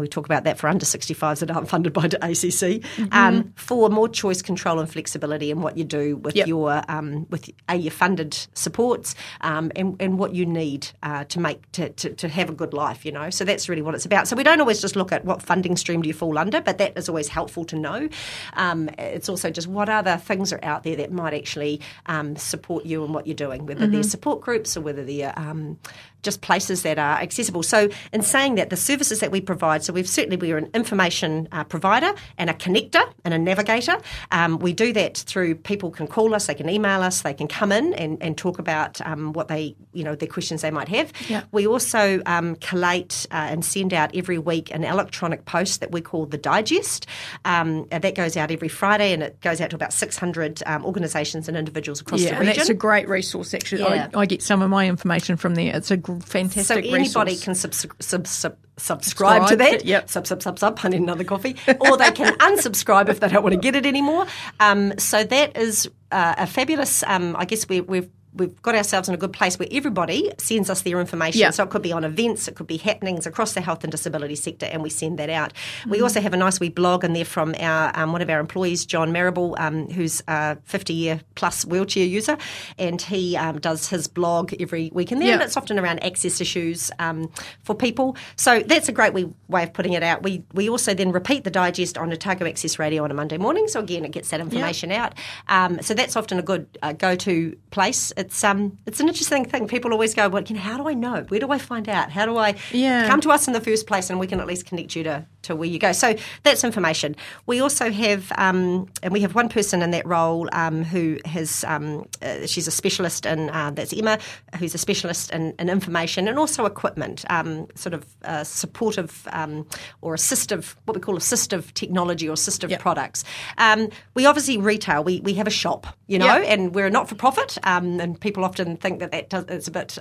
we 0.00 0.08
talk 0.08 0.26
about 0.26 0.44
that 0.44 0.58
for 0.58 0.68
under 0.68 0.84
65s 0.84 1.40
that 1.40 1.50
aren't 1.50 1.68
funded 1.68 1.92
by 1.92 2.08
the 2.08 2.16
ACC, 2.16 2.82
mm-hmm. 2.82 3.06
um, 3.12 3.52
for 3.56 3.88
more 3.88 4.08
choice, 4.08 4.42
control, 4.42 4.78
and 4.78 4.90
flexibility 4.90 5.50
in 5.50 5.60
what 5.60 5.76
you 5.76 5.84
do 5.84 6.16
with 6.16 6.36
yep. 6.36 6.46
your 6.46 6.82
um, 6.88 7.26
with 7.30 7.50
a, 7.68 7.76
your 7.76 7.90
funded 7.90 8.34
supports 8.54 9.14
um, 9.42 9.70
and, 9.76 9.96
and 10.00 10.18
what 10.18 10.34
you 10.34 10.46
need 10.46 10.88
uh, 11.02 11.24
to 11.24 11.40
make 11.40 11.70
to, 11.72 11.88
to, 11.90 12.10
to, 12.14 12.28
have 12.28 12.48
a 12.48 12.54
good 12.54 12.72
life. 12.72 13.04
You 13.04 13.12
know, 13.12 13.30
so 13.30 13.44
that's 13.44 13.68
really 13.68 13.82
what 13.82 13.94
it's 13.94 14.04
about. 14.04 14.28
So 14.28 14.36
we 14.36 14.42
don't 14.42 14.60
always 14.60 14.80
just 14.80 14.96
look 14.96 15.12
at 15.12 15.24
what 15.24 15.42
funding 15.42 15.76
stream 15.76 16.02
do 16.02 16.08
you 16.08 16.14
fall 16.14 16.38
under, 16.38 16.60
but 16.60 16.78
that 16.78 16.96
is 16.96 17.08
always 17.08 17.28
helpful 17.28 17.64
to 17.66 17.76
know. 17.76 18.08
Um, 18.54 18.88
it's 18.98 19.28
also 19.28 19.50
just 19.50 19.68
what 19.68 19.88
other 19.88 20.16
things 20.16 20.52
are 20.52 20.60
out 20.62 20.82
there 20.82 20.96
that 20.96 21.12
might 21.12 21.34
actually 21.34 21.80
um, 22.06 22.36
support 22.36 22.84
you 22.86 23.04
and 23.04 23.14
what 23.14 23.26
you're 23.26 23.34
doing, 23.34 23.66
whether 23.66 23.82
mm-hmm. 23.82 23.92
they're 23.92 24.02
support 24.02 24.40
groups 24.40 24.76
or 24.76 24.80
whether 24.80 25.04
they're 25.04 25.38
um, 25.38 25.78
just 26.24 26.40
places 26.40 26.82
that 26.82 26.98
are 26.98 27.18
accessible. 27.18 27.62
So, 27.62 27.88
in 28.12 28.22
saying 28.22 28.56
that, 28.56 28.70
the 28.70 28.76
services 28.76 29.20
that 29.20 29.30
we 29.30 29.40
provide, 29.40 29.84
so 29.84 29.92
we've 29.92 30.08
certainly 30.08 30.36
we're 30.36 30.58
an 30.58 30.70
information 30.74 31.48
uh, 31.52 31.64
provider 31.64 32.12
and 32.38 32.50
a 32.50 32.54
connector 32.54 33.02
and 33.24 33.32
a 33.32 33.38
navigator. 33.38 33.96
Um, 34.32 34.58
we 34.58 34.72
do 34.72 34.92
that 34.92 35.18
through 35.18 35.56
people 35.56 35.90
can 35.90 36.06
call 36.06 36.34
us, 36.34 36.46
they 36.46 36.54
can 36.54 36.68
email 36.68 37.02
us, 37.02 37.22
they 37.22 37.34
can 37.34 37.48
come 37.48 37.72
in 37.72 37.94
and, 37.94 38.22
and 38.22 38.36
talk 38.36 38.58
about 38.58 39.00
um, 39.06 39.32
what 39.32 39.48
they, 39.48 39.76
you 39.92 40.04
know, 40.04 40.14
their 40.14 40.28
questions 40.28 40.62
they 40.62 40.70
might 40.70 40.88
have. 40.88 41.12
Yeah. 41.28 41.44
We 41.52 41.66
also 41.66 42.22
um, 42.26 42.56
collate 42.56 43.26
uh, 43.30 43.36
and 43.50 43.64
send 43.64 43.92
out 43.92 44.14
every 44.16 44.38
week 44.38 44.74
an 44.74 44.84
electronic 44.84 45.44
post 45.44 45.80
that 45.80 45.92
we 45.92 46.00
call 46.00 46.26
the 46.26 46.38
Digest. 46.38 47.06
Um, 47.44 47.86
that 47.90 48.14
goes 48.14 48.36
out 48.36 48.50
every 48.50 48.68
Friday 48.68 49.12
and 49.12 49.22
it 49.22 49.40
goes 49.40 49.60
out 49.60 49.70
to 49.70 49.76
about 49.76 49.92
600 49.92 50.62
um, 50.66 50.84
organisations 50.84 51.48
and 51.48 51.56
individuals 51.56 52.00
across 52.00 52.20
yeah, 52.20 52.30
the 52.30 52.40
region. 52.40 52.48
And 52.48 52.58
that's 52.58 52.68
a 52.68 52.74
great 52.74 53.08
resource, 53.08 53.54
actually. 53.54 53.82
Yeah. 53.82 54.08
I, 54.14 54.20
I, 54.20 54.26
get 54.26 54.42
some 54.42 54.62
of 54.62 54.70
my 54.70 54.86
information 54.88 55.36
from 55.36 55.54
there. 55.54 55.74
It's 55.74 55.90
a 55.90 55.96
fantastic 56.20 56.64
So 56.66 56.74
anybody 56.76 57.32
resource. 57.32 57.44
can 57.44 57.54
sub- 57.54 57.74
sub- 57.74 58.26
sub- 58.26 58.56
subscribe, 58.76 59.46
to 59.48 59.56
that. 59.56 59.84
yep. 59.84 60.10
Sub, 60.10 60.26
sub, 60.26 60.42
sub, 60.42 60.58
sub, 60.58 60.80
I 60.82 60.88
need 60.88 61.00
another 61.00 61.24
coffee. 61.24 61.56
or 61.80 61.96
they 61.96 62.10
can 62.10 62.32
unsubscribe 62.38 63.08
if 63.08 63.20
they 63.20 63.28
don't 63.28 63.42
want 63.42 63.54
to 63.54 63.60
get 63.60 63.76
it 63.76 63.86
anymore. 63.86 64.26
Um, 64.60 64.98
so 64.98 65.22
that 65.24 65.56
is 65.56 65.88
uh, 66.10 66.34
a 66.38 66.46
fabulous, 66.46 67.02
um, 67.04 67.36
I 67.38 67.44
guess 67.44 67.68
we, 67.68 67.80
we've 67.80 68.10
we've 68.34 68.60
got 68.62 68.74
ourselves 68.74 69.08
in 69.08 69.14
a 69.14 69.18
good 69.18 69.32
place 69.32 69.58
where 69.58 69.68
everybody 69.70 70.30
sends 70.38 70.68
us 70.70 70.82
their 70.82 71.00
information. 71.00 71.40
Yeah. 71.40 71.50
So 71.50 71.62
it 71.62 71.70
could 71.70 71.82
be 71.82 71.92
on 71.92 72.04
events, 72.04 72.48
it 72.48 72.56
could 72.56 72.66
be 72.66 72.76
happenings 72.76 73.26
across 73.26 73.54
the 73.54 73.60
health 73.60 73.84
and 73.84 73.90
disability 73.90 74.34
sector, 74.34 74.66
and 74.66 74.82
we 74.82 74.90
send 74.90 75.18
that 75.18 75.30
out. 75.30 75.52
Mm-hmm. 75.54 75.90
We 75.90 76.00
also 76.00 76.20
have 76.20 76.34
a 76.34 76.36
nice 76.36 76.60
wee 76.60 76.68
blog 76.68 77.04
in 77.04 77.12
there 77.12 77.24
from 77.24 77.54
our 77.58 77.92
um, 77.94 78.12
one 78.12 78.22
of 78.22 78.30
our 78.30 78.40
employees, 78.40 78.84
John 78.84 79.12
Marable, 79.12 79.54
um, 79.58 79.88
who's 79.88 80.22
a 80.28 80.56
50 80.64 80.92
year 80.92 81.20
plus 81.34 81.64
wheelchair 81.64 82.06
user, 82.06 82.36
and 82.78 83.00
he 83.00 83.36
um, 83.36 83.60
does 83.60 83.88
his 83.88 84.06
blog 84.06 84.52
every 84.60 84.90
week 84.92 85.12
in 85.12 85.18
there. 85.18 85.28
Yeah. 85.28 85.34
And 85.34 85.42
it's 85.42 85.56
often 85.56 85.78
around 85.78 86.02
access 86.04 86.40
issues 86.40 86.90
um, 86.98 87.30
for 87.62 87.74
people. 87.74 88.16
So 88.36 88.60
that's 88.60 88.88
a 88.88 88.92
great 88.92 89.14
wee 89.14 89.32
way 89.48 89.62
of 89.62 89.72
putting 89.72 89.92
it 89.92 90.02
out. 90.02 90.22
We 90.22 90.44
we 90.52 90.68
also 90.68 90.94
then 90.94 91.12
repeat 91.12 91.44
the 91.44 91.50
digest 91.50 91.96
on 91.98 92.12
Otago 92.12 92.46
Access 92.46 92.78
Radio 92.78 93.04
on 93.04 93.10
a 93.10 93.14
Monday 93.14 93.38
morning. 93.38 93.68
So 93.68 93.80
again, 93.80 94.04
it 94.04 94.12
gets 94.12 94.30
that 94.30 94.40
information 94.40 94.90
yeah. 94.90 95.04
out. 95.04 95.14
Um, 95.48 95.80
so 95.82 95.94
that's 95.94 96.16
often 96.16 96.38
a 96.38 96.42
good 96.42 96.66
uh, 96.82 96.92
go 96.92 97.14
to 97.16 97.56
place 97.70 98.12
it's 98.24 98.42
um 98.42 98.78
it's 98.86 99.00
an 99.00 99.08
interesting 99.08 99.44
thing. 99.44 99.68
People 99.68 99.92
always 99.92 100.14
go, 100.14 100.28
well, 100.28 100.42
you 100.42 100.54
know, 100.56 100.60
how 100.60 100.76
do 100.76 100.88
I 100.88 100.94
know? 100.94 101.24
Where 101.28 101.40
do 101.40 101.50
I 101.50 101.58
find 101.58 101.88
out? 101.88 102.10
How 102.10 102.26
do 102.26 102.36
I 102.36 102.56
yeah. 102.72 103.06
come 103.06 103.20
to 103.20 103.30
us 103.30 103.46
in 103.46 103.52
the 103.52 103.60
first 103.60 103.86
place, 103.86 104.10
and 104.10 104.18
we 104.18 104.26
can 104.26 104.40
at 104.40 104.46
least 104.46 104.66
connect 104.66 104.96
you 104.96 105.04
to 105.04 105.26
to 105.44 105.56
where 105.56 105.68
you 105.68 105.78
go. 105.78 105.92
So 105.92 106.14
that's 106.42 106.64
information. 106.64 107.16
We 107.46 107.60
also 107.60 107.90
have, 107.90 108.32
um, 108.36 108.88
and 109.02 109.12
we 109.12 109.20
have 109.20 109.34
one 109.34 109.48
person 109.48 109.82
in 109.82 109.90
that 109.92 110.06
role 110.06 110.48
um, 110.52 110.84
who 110.84 111.18
has, 111.24 111.64
um, 111.64 112.06
uh, 112.22 112.46
she's 112.46 112.66
a 112.66 112.70
specialist 112.70 113.26
in, 113.26 113.50
uh, 113.50 113.70
that's 113.70 113.92
Emma, 113.92 114.18
who's 114.58 114.74
a 114.74 114.78
specialist 114.78 115.30
in, 115.30 115.54
in 115.58 115.68
information 115.68 116.28
and 116.28 116.38
also 116.38 116.66
equipment, 116.66 117.24
um, 117.30 117.66
sort 117.74 117.94
of 117.94 118.04
uh, 118.24 118.44
supportive 118.44 119.28
um, 119.32 119.66
or 120.02 120.14
assistive, 120.14 120.74
what 120.84 120.94
we 120.94 121.00
call 121.00 121.16
assistive 121.16 121.72
technology 121.74 122.28
or 122.28 122.34
assistive 122.34 122.70
yep. 122.70 122.80
products. 122.80 123.24
Um, 123.58 123.88
we 124.14 124.26
obviously 124.26 124.58
retail, 124.58 125.04
we, 125.04 125.20
we 125.20 125.34
have 125.34 125.46
a 125.46 125.50
shop, 125.50 125.86
you 126.06 126.18
know, 126.18 126.36
yep. 126.38 126.44
and 126.48 126.74
we're 126.74 126.86
a 126.86 126.90
not 126.90 127.08
for 127.08 127.14
profit, 127.14 127.58
and 127.64 128.20
people 128.20 128.44
often 128.44 128.76
think 128.76 129.00
that 129.00 129.12
that 129.12 129.30
does, 129.30 129.44
it's 129.48 129.68
a 129.68 129.70
bit, 129.70 129.98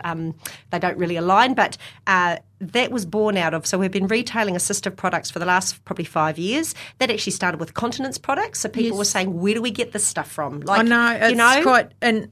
they 0.71 0.79
don't 0.79 0.97
really 0.97 1.15
align, 1.15 1.53
but 1.53 1.77
uh, 2.07 2.37
that 2.71 2.91
was 2.91 3.05
born 3.05 3.37
out 3.37 3.53
of. 3.53 3.65
So 3.65 3.77
we've 3.77 3.91
been 3.91 4.07
retailing 4.07 4.55
assistive 4.55 4.95
products 4.95 5.29
for 5.29 5.39
the 5.39 5.45
last 5.45 5.83
probably 5.85 6.05
five 6.05 6.37
years. 6.37 6.73
That 6.99 7.11
actually 7.11 7.33
started 7.33 7.59
with 7.59 7.73
continence 7.73 8.17
products. 8.17 8.59
So 8.59 8.69
people 8.69 8.91
yes. 8.91 8.97
were 8.97 9.05
saying, 9.05 9.39
"Where 9.39 9.53
do 9.53 9.61
we 9.61 9.71
get 9.71 9.91
this 9.91 10.05
stuff 10.05 10.31
from?" 10.31 10.61
Like, 10.61 10.79
I 10.79 10.83
know 10.83 11.11
it's 11.11 11.31
you 11.31 11.35
know? 11.37 11.59
quite 11.63 11.91
and 12.01 12.31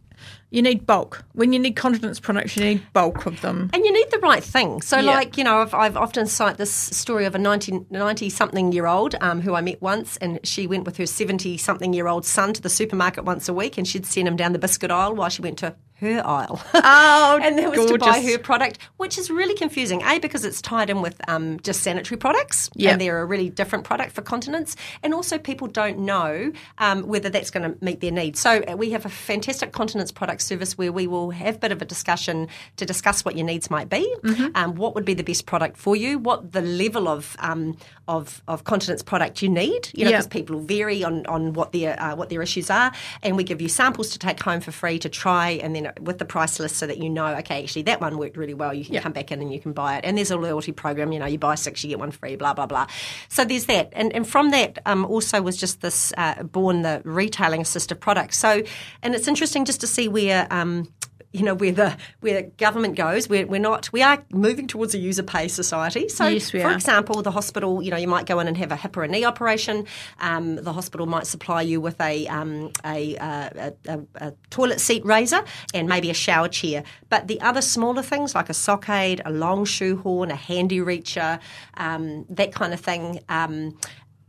you 0.51 0.61
need 0.61 0.85
bulk. 0.85 1.23
When 1.31 1.53
you 1.53 1.59
need 1.59 1.75
continence 1.75 2.19
products, 2.19 2.57
you 2.57 2.63
need 2.63 2.83
bulk 2.93 3.25
of 3.25 3.39
them. 3.41 3.69
And 3.73 3.85
you 3.85 3.91
need 3.91 4.11
the 4.11 4.19
right 4.19 4.43
thing. 4.43 4.81
So, 4.81 4.97
yeah. 4.97 5.11
like, 5.11 5.37
you 5.37 5.45
know, 5.45 5.59
I've, 5.59 5.73
I've, 5.73 5.97
often 5.97 6.27
cite 6.27 6.57
this 6.57 6.71
story 6.71 7.25
of 7.25 7.35
a 7.35 7.37
90 7.37 8.29
something 8.29 8.71
year 8.73 8.85
old 8.85 9.15
um, 9.21 9.41
who 9.41 9.55
I 9.55 9.61
met 9.61 9.81
once, 9.81 10.17
and 10.17 10.39
she 10.43 10.67
went 10.67 10.83
with 10.83 10.97
her 10.97 11.05
70 11.05 11.57
something 11.57 11.93
year 11.93 12.07
old 12.07 12.25
son 12.25 12.53
to 12.53 12.61
the 12.61 12.69
supermarket 12.69 13.23
once 13.23 13.47
a 13.47 13.53
week, 13.53 13.77
and 13.77 13.87
she'd 13.87 14.05
send 14.05 14.27
him 14.27 14.35
down 14.35 14.51
the 14.51 14.59
biscuit 14.59 14.91
aisle 14.91 15.15
while 15.15 15.29
she 15.29 15.41
went 15.41 15.57
to 15.59 15.75
her 16.01 16.21
aisle. 16.25 16.61
Oh, 16.73 17.39
and 17.43 17.57
that 17.57 17.69
was 17.69 17.77
gorgeous. 17.77 17.91
to 17.91 17.97
buy 17.99 18.21
her 18.21 18.37
product, 18.39 18.79
which 18.97 19.17
is 19.17 19.29
really 19.29 19.53
confusing. 19.55 20.01
A 20.01 20.19
because 20.19 20.43
it's 20.43 20.61
tied 20.61 20.89
in 20.89 21.01
with 21.01 21.21
um, 21.29 21.59
just 21.61 21.81
sanitary 21.81 22.17
products, 22.17 22.69
yep. 22.73 22.93
and 22.93 23.01
they're 23.01 23.21
a 23.21 23.25
really 23.25 23.49
different 23.49 23.85
product 23.85 24.11
for 24.11 24.21
continence, 24.21 24.75
and 25.03 25.13
also 25.13 25.37
people 25.37 25.67
don't 25.67 25.99
know 25.99 26.51
um, 26.79 27.03
whether 27.03 27.29
that's 27.29 27.51
going 27.51 27.71
to 27.71 27.85
meet 27.85 28.01
their 28.01 28.11
needs. 28.11 28.39
So 28.39 28.63
uh, 28.63 28.75
we 28.75 28.89
have 28.91 29.05
a 29.05 29.09
fantastic 29.09 29.71
continence 29.71 30.11
product 30.11 30.40
service 30.41 30.77
where 30.77 30.91
we 30.91 31.07
will 31.07 31.31
have 31.31 31.55
a 31.55 31.59
bit 31.59 31.71
of 31.71 31.81
a 31.81 31.85
discussion 31.85 32.47
to 32.77 32.85
discuss 32.85 33.23
what 33.23 33.35
your 33.35 33.45
needs 33.45 33.69
might 33.69 33.89
be, 33.89 34.13
mm-hmm. 34.23 34.47
um, 34.55 34.75
what 34.75 34.95
would 34.95 35.05
be 35.05 35.13
the 35.13 35.23
best 35.23 35.45
product 35.45 35.77
for 35.77 35.95
you, 35.95 36.17
what 36.19 36.51
the 36.51 36.61
level 36.61 37.07
of 37.07 37.35
um, 37.39 37.77
of, 38.07 38.41
of 38.47 38.63
continence 38.63 39.03
product 39.03 39.41
you 39.41 39.49
need. 39.49 39.89
You 39.93 40.05
know, 40.05 40.11
because 40.11 40.25
yep. 40.25 40.31
people 40.31 40.59
vary 40.59 41.03
on 41.03 41.25
on 41.27 41.53
what 41.53 41.71
their 41.71 42.01
uh, 42.01 42.15
what 42.15 42.29
their 42.29 42.41
issues 42.41 42.69
are, 42.69 42.91
and 43.23 43.37
we 43.37 43.43
give 43.43 43.61
you 43.61 43.69
samples 43.69 44.09
to 44.11 44.19
take 44.19 44.39
home 44.41 44.61
for 44.61 44.71
free 44.71 44.99
to 44.99 45.09
try, 45.09 45.51
and 45.51 45.75
then 45.75 45.91
with 46.01 46.17
the 46.17 46.25
price 46.25 46.59
list 46.59 46.77
so 46.77 46.87
that 46.87 46.97
you 46.97 47.09
know, 47.09 47.27
okay, 47.37 47.63
actually 47.63 47.83
that 47.83 48.01
one 48.01 48.17
worked 48.17 48.37
really 48.37 48.53
well. 48.53 48.73
You 48.73 48.85
can 48.85 48.95
yep. 48.95 49.03
come 49.03 49.11
back 49.11 49.31
in 49.31 49.41
and 49.41 49.53
you 49.53 49.59
can 49.59 49.73
buy 49.73 49.97
it. 49.97 50.05
And 50.05 50.17
there's 50.17 50.31
a 50.31 50.37
loyalty 50.37 50.71
program, 50.71 51.11
you 51.11 51.19
know, 51.19 51.25
you 51.25 51.37
buy 51.37 51.55
six, 51.55 51.83
you 51.83 51.89
get 51.89 51.99
one 51.99 52.11
free, 52.11 52.35
blah, 52.35 52.53
blah, 52.53 52.65
blah. 52.65 52.87
So 53.29 53.45
there's 53.45 53.65
that. 53.65 53.89
And, 53.93 54.13
and 54.13 54.27
from 54.27 54.51
that 54.51 54.79
um, 54.85 55.05
also 55.05 55.41
was 55.41 55.57
just 55.57 55.81
this 55.81 56.13
uh, 56.17 56.43
born 56.43 56.81
the 56.81 57.01
retailing 57.03 57.61
assistive 57.61 57.99
product. 57.99 58.33
So, 58.33 58.63
and 59.01 59.15
it's 59.15 59.27
interesting 59.27 59.65
just 59.65 59.81
to 59.81 59.87
see 59.87 60.07
where. 60.07 60.47
Um, 60.51 60.87
you 61.31 61.43
know 61.43 61.53
where 61.53 61.71
the 61.71 61.97
where 62.19 62.43
government 62.57 62.95
goes. 62.95 63.29
We're, 63.29 63.45
we're 63.45 63.59
not 63.59 63.91
we 63.91 64.01
are 64.01 64.23
moving 64.31 64.67
towards 64.67 64.93
a 64.93 64.97
user 64.97 65.23
pay 65.23 65.47
society. 65.47 66.09
So, 66.09 66.27
yes, 66.27 66.51
for 66.51 66.61
are. 66.61 66.73
example, 66.73 67.21
the 67.21 67.31
hospital, 67.31 67.81
you 67.81 67.91
know, 67.91 67.97
you 67.97 68.07
might 68.07 68.25
go 68.25 68.39
in 68.39 68.47
and 68.47 68.57
have 68.57 68.71
a 68.71 68.75
hip 68.75 68.97
or 68.97 69.03
a 69.03 69.07
knee 69.07 69.23
operation. 69.23 69.85
Um, 70.19 70.55
the 70.55 70.73
hospital 70.73 71.05
might 71.05 71.27
supply 71.27 71.61
you 71.61 71.79
with 71.79 71.99
a, 72.01 72.27
um, 72.27 72.71
a, 72.85 73.15
a, 73.15 73.73
a, 73.87 73.99
a, 74.15 74.33
toilet 74.49 74.81
seat 74.81 75.05
raiser 75.05 75.43
and 75.73 75.87
maybe 75.87 76.09
a 76.09 76.13
shower 76.13 76.47
chair. 76.47 76.83
But 77.09 77.27
the 77.27 77.39
other 77.41 77.61
smaller 77.61 78.01
things 78.01 78.35
like 78.35 78.49
a 78.49 78.53
sock 78.53 78.89
aid, 78.89 79.21
a 79.25 79.31
long 79.31 79.65
shoehorn, 79.65 80.31
a 80.31 80.35
handy 80.35 80.79
reacher, 80.79 81.39
um, 81.75 82.25
that 82.29 82.53
kind 82.53 82.73
of 82.73 82.79
thing. 82.79 83.19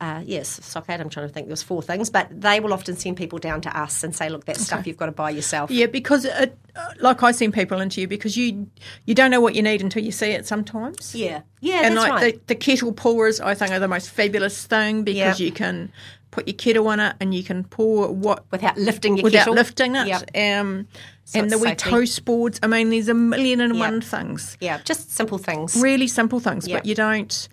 Uh, 0.03 0.21
yes, 0.27 0.59
sock 0.67 0.91
aid, 0.91 1.01
I'm 1.01 1.09
trying 1.09 1.29
to 1.29 1.33
think, 1.33 1.47
there's 1.47 1.63
four 1.63 1.81
things, 1.81 2.11
but 2.11 2.27
they 2.33 2.59
will 2.59 2.73
often 2.73 2.97
send 2.97 3.17
people 3.17 3.39
down 3.39 3.61
to 3.61 3.79
us 3.79 4.03
and 4.03 4.13
say, 4.13 4.29
look, 4.29 4.47
that 4.47 4.57
okay. 4.57 4.65
stuff 4.65 4.85
you've 4.85 4.97
got 4.97 5.07
to 5.07 5.13
buy 5.13 5.31
yourself. 5.31 5.71
Yeah, 5.71 5.87
because, 5.87 6.25
it, 6.25 6.59
uh, 6.75 6.89
like 6.99 7.23
I 7.23 7.31
send 7.31 7.55
people 7.55 7.81
into 7.81 8.01
you 8.01 8.09
because 8.09 8.37
you 8.37 8.69
you 9.07 9.15
don't 9.15 9.31
know 9.31 9.41
what 9.41 9.55
you 9.55 9.63
need 9.63 9.81
until 9.81 10.03
you 10.03 10.11
see 10.11 10.33
it 10.33 10.45
sometimes. 10.45 11.15
Yeah, 11.15 11.43
yeah, 11.61 11.87
and 11.87 11.95
like 11.95 12.11
right. 12.11 12.35
the, 12.35 12.41
the, 12.49 12.55
kettle 12.57 12.93
pourers, 12.93 13.41
I 13.41 13.55
think, 13.55 13.71
are 13.71 13.79
the 13.79 13.87
most 13.87 14.11
fabulous 14.11 14.67
thing 14.67 15.05
because 15.05 15.39
yep. 15.39 15.47
you 15.47 15.53
can 15.53 15.93
put 16.33 16.49
your 16.49 16.57
kettle 16.57 16.89
on 16.89 16.99
it 16.99 17.15
and 17.21 17.33
you 17.33 17.45
can 17.45 17.63
pour 17.63 18.13
what 18.13 18.45
without 18.51 18.77
lifting 18.77 19.19
your 19.19 19.23
without 19.23 19.39
kettle. 19.41 19.55
lifting 19.55 19.95
it. 19.95 20.09
Yep. 20.09 20.61
Um, 20.61 20.89
so 21.27 21.39
and 21.39 21.49
the 21.49 21.59
wee 21.59 21.77
toast 21.77 22.25
boards. 22.25 22.59
I 22.61 22.67
mean, 22.67 22.91
there's 22.91 23.07
a 23.07 23.15
million 23.15 23.61
and 23.61 23.77
yep. 23.77 23.89
one 23.89 24.01
things. 24.01 24.57
Yeah, 24.61 24.81
just 24.83 25.13
simple 25.13 25.39
things. 25.39 25.81
Really 25.81 26.09
simple 26.09 26.41
things, 26.41 26.67
but 26.67 26.87
you 26.87 26.97
don't 26.97 27.49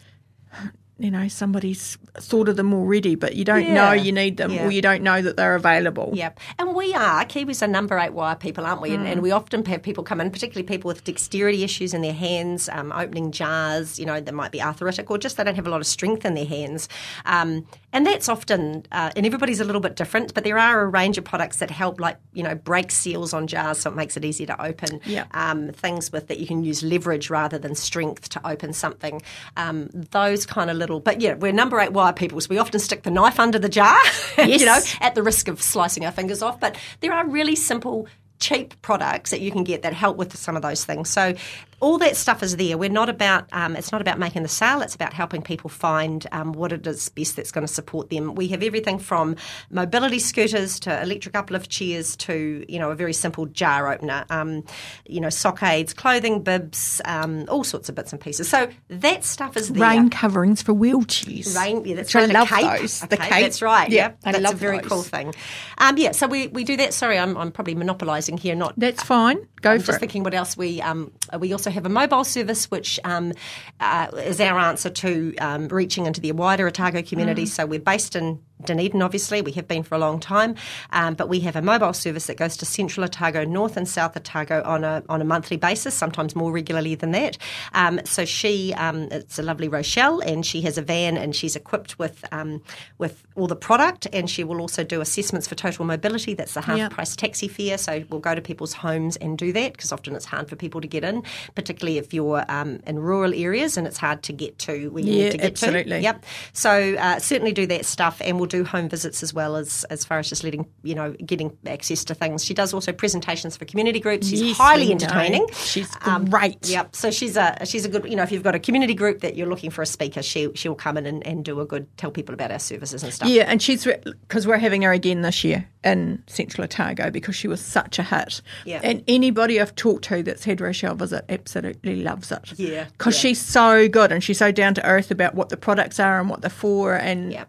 you 0.99 1.09
know 1.09 1.27
somebody's 1.29 1.97
thought 2.17 2.49
of 2.49 2.57
them 2.57 2.73
already, 2.73 3.15
but 3.15 3.35
you 3.35 3.45
don't 3.45 3.65
yeah. 3.65 3.73
know 3.73 3.91
you 3.93 4.11
need 4.11 4.37
them 4.37 4.51
yeah. 4.51 4.65
or 4.65 4.71
you 4.71 4.81
don't 4.81 5.01
know 5.01 5.21
that 5.21 5.37
they're 5.37 5.55
available. 5.55 6.11
Yep. 6.13 6.39
And 6.59 6.75
we 6.75 6.93
are 6.93 7.23
Kiwis 7.25 7.61
are 7.61 7.67
number 7.67 7.97
eight 7.97 8.13
wire 8.13 8.35
people, 8.35 8.65
aren't 8.65 8.81
we? 8.81 8.89
Mm. 8.89 8.95
And, 8.95 9.07
and, 9.07 9.21
we 9.21 9.31
often 9.31 9.63
have 9.65 9.81
people 9.81 10.03
come 10.03 10.19
in, 10.19 10.29
particularly 10.29 10.67
people 10.67 10.89
with 10.89 11.03
dexterity 11.05 11.63
issues 11.63 11.93
in 11.93 12.01
their 12.01 12.13
hands, 12.13 12.67
um, 12.69 12.91
opening 12.91 13.31
jars. 13.31 13.97
You 13.97 14.05
know, 14.05 14.19
they 14.19 14.31
might 14.31 14.51
be 14.51 14.61
arthritic 14.61 15.09
or 15.09 15.17
just 15.17 15.37
they 15.37 15.43
don't 15.43 15.55
have 15.55 15.67
a 15.67 15.69
lot 15.69 15.79
of 15.79 15.87
strength 15.87 16.25
in 16.25 16.33
their 16.33 16.45
hands. 16.45 16.89
Um, 17.25 17.65
and 17.91 18.05
that's 18.05 18.29
often, 18.29 18.85
uh, 18.91 19.11
and 19.15 19.25
everybody's 19.25 19.59
a 19.59 19.65
little 19.65 19.81
bit 19.81 19.95
different, 19.95 20.33
but 20.33 20.43
there 20.43 20.57
are 20.57 20.81
a 20.81 20.87
range 20.87 21.17
of 21.17 21.23
products 21.23 21.57
that 21.57 21.71
help, 21.71 21.99
like 21.99 22.17
you 22.33 22.43
know, 22.43 22.55
break 22.55 22.91
seals 22.91 23.33
on 23.33 23.47
jars, 23.47 23.79
so 23.79 23.89
it 23.89 23.95
makes 23.95 24.15
it 24.15 24.23
easier 24.23 24.47
to 24.47 24.61
open. 24.61 25.01
Yeah. 25.05 25.25
Um, 25.31 25.69
things 25.69 26.11
with 26.11 26.27
that 26.27 26.39
you 26.39 26.47
can 26.47 26.63
use 26.63 26.83
leverage 26.83 27.29
rather 27.29 27.57
than 27.57 27.75
strength 27.75 28.29
to 28.29 28.47
open 28.47 28.73
something. 28.73 29.21
Um, 29.57 29.89
those 29.93 30.45
kind 30.45 30.69
of 30.69 30.77
little 30.77 30.99
but 30.99 31.21
yeah, 31.21 31.33
we're 31.33 31.51
number 31.51 31.79
eight 31.79 31.93
wire 31.93 32.13
people, 32.13 32.39
so 32.41 32.47
we 32.49 32.57
often 32.57 32.79
stick 32.79 33.03
the 33.03 33.11
knife 33.11 33.39
under 33.39 33.59
the 33.59 33.69
jar, 33.69 33.99
yes. 34.37 34.59
you 34.59 34.65
know, 34.65 34.79
at 35.01 35.15
the 35.15 35.23
risk 35.23 35.47
of 35.47 35.61
slicing 35.61 36.05
our 36.05 36.11
fingers 36.11 36.41
off. 36.41 36.59
But 36.59 36.77
there 37.01 37.13
are 37.13 37.27
really 37.27 37.55
simple 37.55 38.07
cheap 38.39 38.81
products 38.81 39.31
that 39.31 39.41
you 39.41 39.51
can 39.51 39.63
get 39.63 39.81
that 39.81 39.93
help 39.93 40.17
with 40.17 40.35
some 40.37 40.55
of 40.55 40.61
those 40.61 40.85
things. 40.85 41.09
So 41.09 41.33
all 41.79 41.97
that 41.99 42.15
stuff 42.15 42.43
is 42.43 42.57
there. 42.57 42.77
We're 42.77 42.89
not 42.89 43.09
about 43.09 43.47
um, 43.51 43.75
it's 43.75 43.91
not 43.91 44.01
about 44.01 44.19
making 44.19 44.43
the 44.43 44.49
sale. 44.49 44.81
It's 44.81 44.95
about 44.95 45.13
helping 45.13 45.41
people 45.41 45.69
find 45.69 46.25
um, 46.31 46.53
what 46.53 46.71
it 46.71 46.85
is 46.85 47.09
best 47.09 47.35
that's 47.35 47.51
going 47.51 47.65
to 47.65 47.73
support 47.73 48.09
them. 48.09 48.35
We 48.35 48.47
have 48.49 48.63
everything 48.63 48.99
from 48.99 49.35
mobility 49.69 50.19
scooters 50.19 50.79
to 50.81 51.01
electric 51.01 51.35
uplift 51.35 51.69
chairs 51.69 52.15
to 52.17 52.65
you 52.67 52.79
know 52.79 52.91
a 52.91 52.95
very 52.95 53.13
simple 53.13 53.45
jar 53.45 53.91
opener. 53.91 54.25
Um, 54.29 54.63
you 55.05 55.21
know 55.21 55.29
sock 55.29 55.63
aids, 55.63 55.93
clothing, 55.93 56.43
bibs, 56.43 57.01
um, 57.05 57.45
all 57.49 57.63
sorts 57.63 57.89
of 57.89 57.95
bits 57.95 58.11
and 58.11 58.21
pieces. 58.21 58.49
So 58.49 58.69
that 58.89 59.23
stuff 59.23 59.55
is 59.57 59.69
there. 59.69 59.81
Rain 59.81 60.09
coverings 60.09 60.61
for 60.61 60.73
wheelchairs. 60.73 61.55
Rain, 61.55 61.85
yeah, 61.85 61.95
that's 61.95 62.13
Which 62.13 62.21
right. 62.21 62.35
I 62.35 62.39
love 62.39 62.47
cape. 62.49 62.81
those. 62.81 63.03
Okay, 63.03 63.15
the 63.15 63.17
cape. 63.17 63.43
That's 63.43 63.61
right. 63.61 63.89
Yeah, 63.89 63.95
yep. 63.95 64.19
that's 64.21 64.51
a 64.51 64.55
very 64.55 64.79
those. 64.79 64.89
cool 64.89 65.03
thing. 65.03 65.33
Um, 65.77 65.97
yeah, 65.97 66.11
so 66.11 66.27
we, 66.27 66.47
we 66.47 66.63
do 66.63 66.77
that. 66.77 66.93
Sorry, 66.93 67.17
I'm, 67.17 67.37
I'm 67.37 67.51
probably 67.51 67.75
monopolising 67.75 68.37
here. 68.37 68.55
Not 68.55 68.73
that's 68.77 69.03
fine. 69.03 69.47
Go 69.61 69.71
I'm 69.71 69.79
for 69.79 69.87
just 69.87 69.97
it. 69.97 69.99
thinking 69.99 70.23
what 70.23 70.33
else 70.33 70.57
we 70.57 70.81
um, 70.81 71.11
we 71.39 71.51
also 71.53 71.68
have 71.69 71.85
a 71.85 71.89
mobile 71.89 72.23
service 72.23 72.69
which 72.71 72.99
um, 73.03 73.33
uh, 73.79 74.07
is 74.17 74.39
our 74.39 74.59
answer 74.59 74.89
to 74.89 75.35
um, 75.37 75.67
reaching 75.67 76.05
into 76.05 76.21
the 76.21 76.31
wider 76.31 76.67
Otago 76.67 77.01
community. 77.01 77.43
Mm. 77.43 77.47
So 77.47 77.65
we're 77.65 77.79
based 77.79 78.15
in 78.15 78.39
Dunedin, 78.63 79.01
obviously, 79.01 79.41
we 79.41 79.51
have 79.53 79.67
been 79.67 79.83
for 79.83 79.95
a 79.95 79.99
long 79.99 80.19
time, 80.19 80.55
um, 80.91 81.13
but 81.13 81.29
we 81.29 81.39
have 81.41 81.55
a 81.55 81.61
mobile 81.61 81.93
service 81.93 82.27
that 82.27 82.37
goes 82.37 82.57
to 82.57 82.65
Central 82.65 83.05
Otago, 83.05 83.45
North 83.45 83.77
and 83.77 83.87
South 83.87 84.17
Otago 84.17 84.61
on 84.63 84.83
a 84.83 85.03
on 85.07 85.21
a 85.21 85.25
monthly 85.25 85.57
basis, 85.57 85.93
sometimes 85.93 86.35
more 86.35 86.51
regularly 86.51 86.95
than 86.95 87.11
that. 87.11 87.37
Um, 87.73 88.01
so 88.03 88.25
she, 88.25 88.73
um, 88.73 89.03
it's 89.11 89.39
a 89.39 89.43
lovely 89.43 89.67
Rochelle, 89.67 90.19
and 90.21 90.45
she 90.45 90.61
has 90.61 90.77
a 90.77 90.81
van, 90.81 91.17
and 91.17 91.35
she's 91.35 91.55
equipped 91.55 91.97
with 91.97 92.25
um, 92.33 92.61
with 92.97 93.23
all 93.35 93.47
the 93.47 93.55
product, 93.55 94.07
and 94.11 94.29
she 94.29 94.43
will 94.43 94.59
also 94.59 94.83
do 94.83 94.99
assessments 95.01 95.47
for 95.47 95.55
total 95.55 95.85
mobility. 95.85 96.33
That's 96.33 96.53
the 96.53 96.61
half 96.61 96.77
yep. 96.77 96.91
price 96.91 97.15
taxi 97.15 97.47
fare. 97.47 97.77
So 97.77 98.03
we'll 98.09 98.19
go 98.19 98.35
to 98.35 98.41
people's 98.41 98.73
homes 98.73 99.15
and 99.17 99.37
do 99.37 99.53
that 99.53 99.73
because 99.73 99.91
often 99.91 100.15
it's 100.15 100.25
hard 100.25 100.49
for 100.49 100.55
people 100.55 100.81
to 100.81 100.87
get 100.87 101.03
in, 101.03 101.23
particularly 101.55 101.97
if 101.97 102.13
you're 102.13 102.43
um, 102.49 102.81
in 102.85 102.99
rural 102.99 103.33
areas 103.33 103.77
and 103.77 103.87
it's 103.87 103.97
hard 103.97 104.23
to 104.23 104.33
get 104.33 104.59
to 104.59 104.89
where 104.89 105.03
you 105.03 105.13
yeah, 105.13 105.23
need 105.23 105.31
to 105.31 105.37
get 105.37 105.51
absolutely. 105.51 105.97
to. 105.97 106.01
Yep. 106.01 106.25
So 106.53 106.95
uh, 106.95 107.19
certainly 107.19 107.53
do 107.53 107.65
that 107.67 107.85
stuff, 107.85 108.21
and 108.23 108.37
we'll 108.37 108.48
do 108.49 108.63
home 108.63 108.89
visits 108.89 109.23
as 109.23 109.33
well 109.33 109.55
as 109.55 109.83
as 109.85 110.03
far 110.03 110.19
as 110.19 110.29
just 110.29 110.43
letting 110.43 110.67
you 110.83 110.95
know 110.95 111.13
getting 111.25 111.57
access 111.65 112.03
to 112.05 112.15
things. 112.15 112.43
She 112.43 112.53
does 112.53 112.73
also 112.73 112.91
presentations 112.91 113.55
for 113.55 113.65
community 113.65 113.99
groups. 113.99 114.27
She's 114.27 114.41
yes, 114.41 114.57
highly 114.57 114.91
entertaining. 114.91 115.47
She's 115.53 115.89
um, 116.01 116.25
great. 116.29 116.67
Yep. 116.67 116.95
So 116.95 117.11
she's 117.11 117.37
a 117.37 117.57
she's 117.65 117.85
a 117.85 117.89
good 117.89 118.05
you 118.05 118.15
know 118.15 118.23
if 118.23 118.31
you've 118.31 118.43
got 118.43 118.55
a 118.55 118.59
community 118.59 118.93
group 118.93 119.21
that 119.21 119.35
you're 119.35 119.47
looking 119.47 119.69
for 119.69 119.81
a 119.81 119.85
speaker, 119.85 120.21
she 120.21 120.49
she'll 120.55 120.75
come 120.75 120.97
in 120.97 121.05
and, 121.05 121.25
and 121.25 121.45
do 121.45 121.59
a 121.61 121.65
good 121.65 121.87
tell 121.97 122.11
people 122.11 122.33
about 122.33 122.51
our 122.51 122.59
services 122.59 123.03
and 123.03 123.13
stuff. 123.13 123.29
Yeah, 123.29 123.43
and 123.43 123.61
she's 123.61 123.85
because 123.85 124.45
we're 124.45 124.57
having 124.57 124.81
her 124.81 124.91
again 124.91 125.21
this 125.21 125.43
year 125.43 125.67
in 125.83 126.21
Central 126.27 126.65
Otago 126.65 127.09
because 127.09 127.35
she 127.35 127.47
was 127.47 127.61
such 127.61 127.99
a 127.99 128.03
hit. 128.03 128.41
Yeah. 128.65 128.81
And 128.83 129.03
anybody 129.07 129.61
I've 129.61 129.75
talked 129.75 130.03
to 130.05 130.23
that's 130.23 130.43
had 130.43 130.61
Rochelle 130.61 130.95
visit 130.95 131.25
absolutely 131.29 132.03
loves 132.03 132.31
it. 132.31 132.57
Yeah. 132.57 132.85
Because 132.97 133.15
yeah. 133.15 133.29
she's 133.29 133.41
so 133.41 133.87
good 133.87 134.11
and 134.11 134.23
she's 134.23 134.37
so 134.37 134.51
down 134.51 134.73
to 134.75 134.85
earth 134.85 135.11
about 135.11 135.35
what 135.35 135.49
the 135.49 135.57
products 135.57 135.99
are 135.99 136.19
and 136.19 136.29
what 136.29 136.41
they're 136.41 136.49
for 136.49 136.95
and. 136.95 137.31
Yeah 137.31 137.45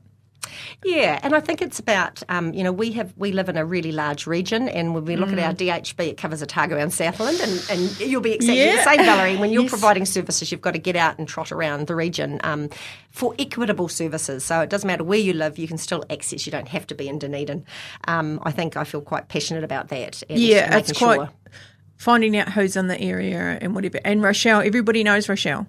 Yeah, 0.84 1.18
and 1.22 1.34
I 1.34 1.40
think 1.40 1.62
it's 1.62 1.78
about 1.78 2.22
um, 2.28 2.52
you 2.52 2.64
know 2.64 2.72
we 2.72 2.92
have 2.92 3.12
we 3.16 3.32
live 3.32 3.48
in 3.48 3.56
a 3.56 3.64
really 3.64 3.92
large 3.92 4.26
region, 4.26 4.68
and 4.68 4.94
when 4.94 5.04
we 5.04 5.16
look 5.16 5.30
mm. 5.30 5.38
at 5.38 5.38
our 5.38 5.52
DHB, 5.52 6.08
it 6.08 6.16
covers 6.16 6.42
Otago 6.42 6.76
and 6.76 6.92
Southland, 6.92 7.40
and, 7.40 7.66
and 7.70 8.00
you'll 8.00 8.20
be 8.20 8.32
exactly 8.32 8.64
yeah. 8.64 8.76
the 8.76 8.82
same, 8.82 9.04
Valerie. 9.04 9.36
When 9.36 9.50
you're 9.50 9.62
yes. 9.62 9.70
providing 9.70 10.06
services, 10.06 10.50
you've 10.50 10.60
got 10.60 10.72
to 10.72 10.78
get 10.78 10.96
out 10.96 11.18
and 11.18 11.28
trot 11.28 11.52
around 11.52 11.86
the 11.86 11.94
region 11.94 12.40
um, 12.44 12.70
for 13.10 13.34
equitable 13.38 13.88
services. 13.88 14.44
So 14.44 14.60
it 14.60 14.70
doesn't 14.70 14.86
matter 14.86 15.04
where 15.04 15.18
you 15.18 15.32
live, 15.32 15.58
you 15.58 15.68
can 15.68 15.78
still 15.78 16.04
access. 16.10 16.46
You 16.46 16.52
don't 16.52 16.68
have 16.68 16.86
to 16.88 16.94
be 16.94 17.08
in 17.08 17.18
Dunedin. 17.18 17.64
Um, 18.06 18.40
I 18.42 18.52
think 18.52 18.76
I 18.76 18.84
feel 18.84 19.00
quite 19.00 19.28
passionate 19.28 19.64
about 19.64 19.88
that. 19.88 20.22
yeah, 20.28 20.76
it's 20.76 20.92
quite 20.92 21.16
sure. 21.16 21.30
finding 21.96 22.36
out 22.36 22.50
who's 22.50 22.76
in 22.76 22.88
the 22.88 23.00
area 23.00 23.58
and 23.60 23.74
whatever. 23.74 24.00
And 24.04 24.22
Rochelle, 24.22 24.60
everybody 24.60 25.04
knows 25.04 25.28
Rochelle. 25.28 25.66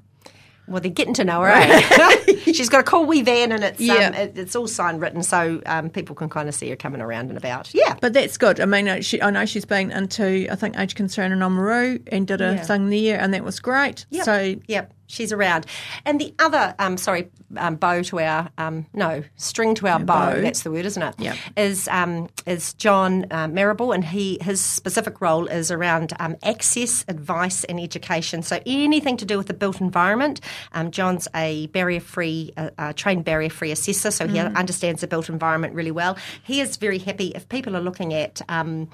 Well, 0.67 0.81
they're 0.81 0.91
getting 0.91 1.13
to 1.15 1.23
know 1.23 1.41
her. 1.41 1.49
Eh? 1.49 2.35
She's 2.45 2.69
got 2.69 2.81
a 2.81 2.83
cool 2.83 3.05
wee 3.05 3.21
van, 3.21 3.51
and 3.51 3.63
it's 3.63 3.79
um, 3.79 3.85
yeah. 3.85 4.07
um, 4.07 4.13
it, 4.13 4.37
it's 4.37 4.55
all 4.55 4.67
sign 4.67 4.99
written, 4.99 5.23
so 5.23 5.61
um, 5.65 5.89
people 5.89 6.15
can 6.15 6.29
kind 6.29 6.47
of 6.47 6.55
see 6.55 6.69
her 6.69 6.75
coming 6.75 7.01
around 7.01 7.29
and 7.29 7.37
about. 7.37 7.73
Yeah, 7.73 7.95
but 7.99 8.13
that's 8.13 8.37
good. 8.37 8.59
I 8.59 8.65
mean, 8.65 8.87
uh, 8.87 9.01
she, 9.01 9.21
I 9.21 9.29
know 9.29 9.45
she's 9.45 9.65
been 9.65 9.91
into 9.91 10.47
I 10.49 10.55
think 10.55 10.77
Age 10.77 10.95
Concern 10.95 11.31
in 11.31 11.39
Oamaru 11.39 12.01
and 12.11 12.27
did 12.27 12.41
a 12.41 12.55
yeah. 12.55 12.63
thing 12.63 12.89
there, 12.89 13.19
and 13.19 13.33
that 13.33 13.43
was 13.43 13.59
great. 13.59 14.05
Yep. 14.09 14.25
So 14.25 14.55
yep 14.67 14.93
she's 15.11 15.31
around. 15.31 15.65
And 16.05 16.19
the 16.19 16.33
other, 16.39 16.75
um, 16.79 16.97
sorry, 16.97 17.29
um, 17.57 17.75
bow 17.75 18.01
to 18.03 18.19
our, 18.19 18.49
um, 18.57 18.85
no, 18.93 19.23
string 19.35 19.75
to 19.75 19.87
our 19.87 19.99
yeah, 19.99 20.05
bow, 20.05 20.33
bow, 20.33 20.41
that's 20.41 20.63
the 20.63 20.71
word, 20.71 20.85
isn't 20.85 21.03
it? 21.03 21.15
Yeah. 21.19 21.35
Is, 21.57 21.87
um, 21.89 22.29
is 22.45 22.73
John 22.73 23.25
uh, 23.31 23.47
Marable, 23.47 23.91
and 23.91 24.05
he 24.05 24.37
his 24.41 24.63
specific 24.63 25.21
role 25.21 25.47
is 25.47 25.71
around 25.71 26.13
um, 26.19 26.35
access, 26.43 27.05
advice, 27.07 27.63
and 27.65 27.79
education. 27.79 28.41
So 28.41 28.59
anything 28.65 29.17
to 29.17 29.25
do 29.25 29.37
with 29.37 29.47
the 29.47 29.53
built 29.53 29.81
environment. 29.81 30.41
Um, 30.73 30.91
John's 30.91 31.27
a 31.35 31.67
barrier-free, 31.67 32.53
uh, 32.57 32.69
uh, 32.77 32.93
trained 32.93 33.25
barrier-free 33.25 33.71
assessor, 33.71 34.11
so 34.11 34.27
he 34.27 34.37
mm. 34.37 34.55
understands 34.55 35.01
the 35.01 35.07
built 35.07 35.29
environment 35.29 35.73
really 35.73 35.91
well. 35.91 36.17
He 36.43 36.61
is 36.61 36.77
very 36.77 36.99
happy 36.99 37.27
if 37.35 37.49
people 37.49 37.75
are 37.75 37.81
looking 37.81 38.13
at, 38.13 38.41
uh, 38.49 38.85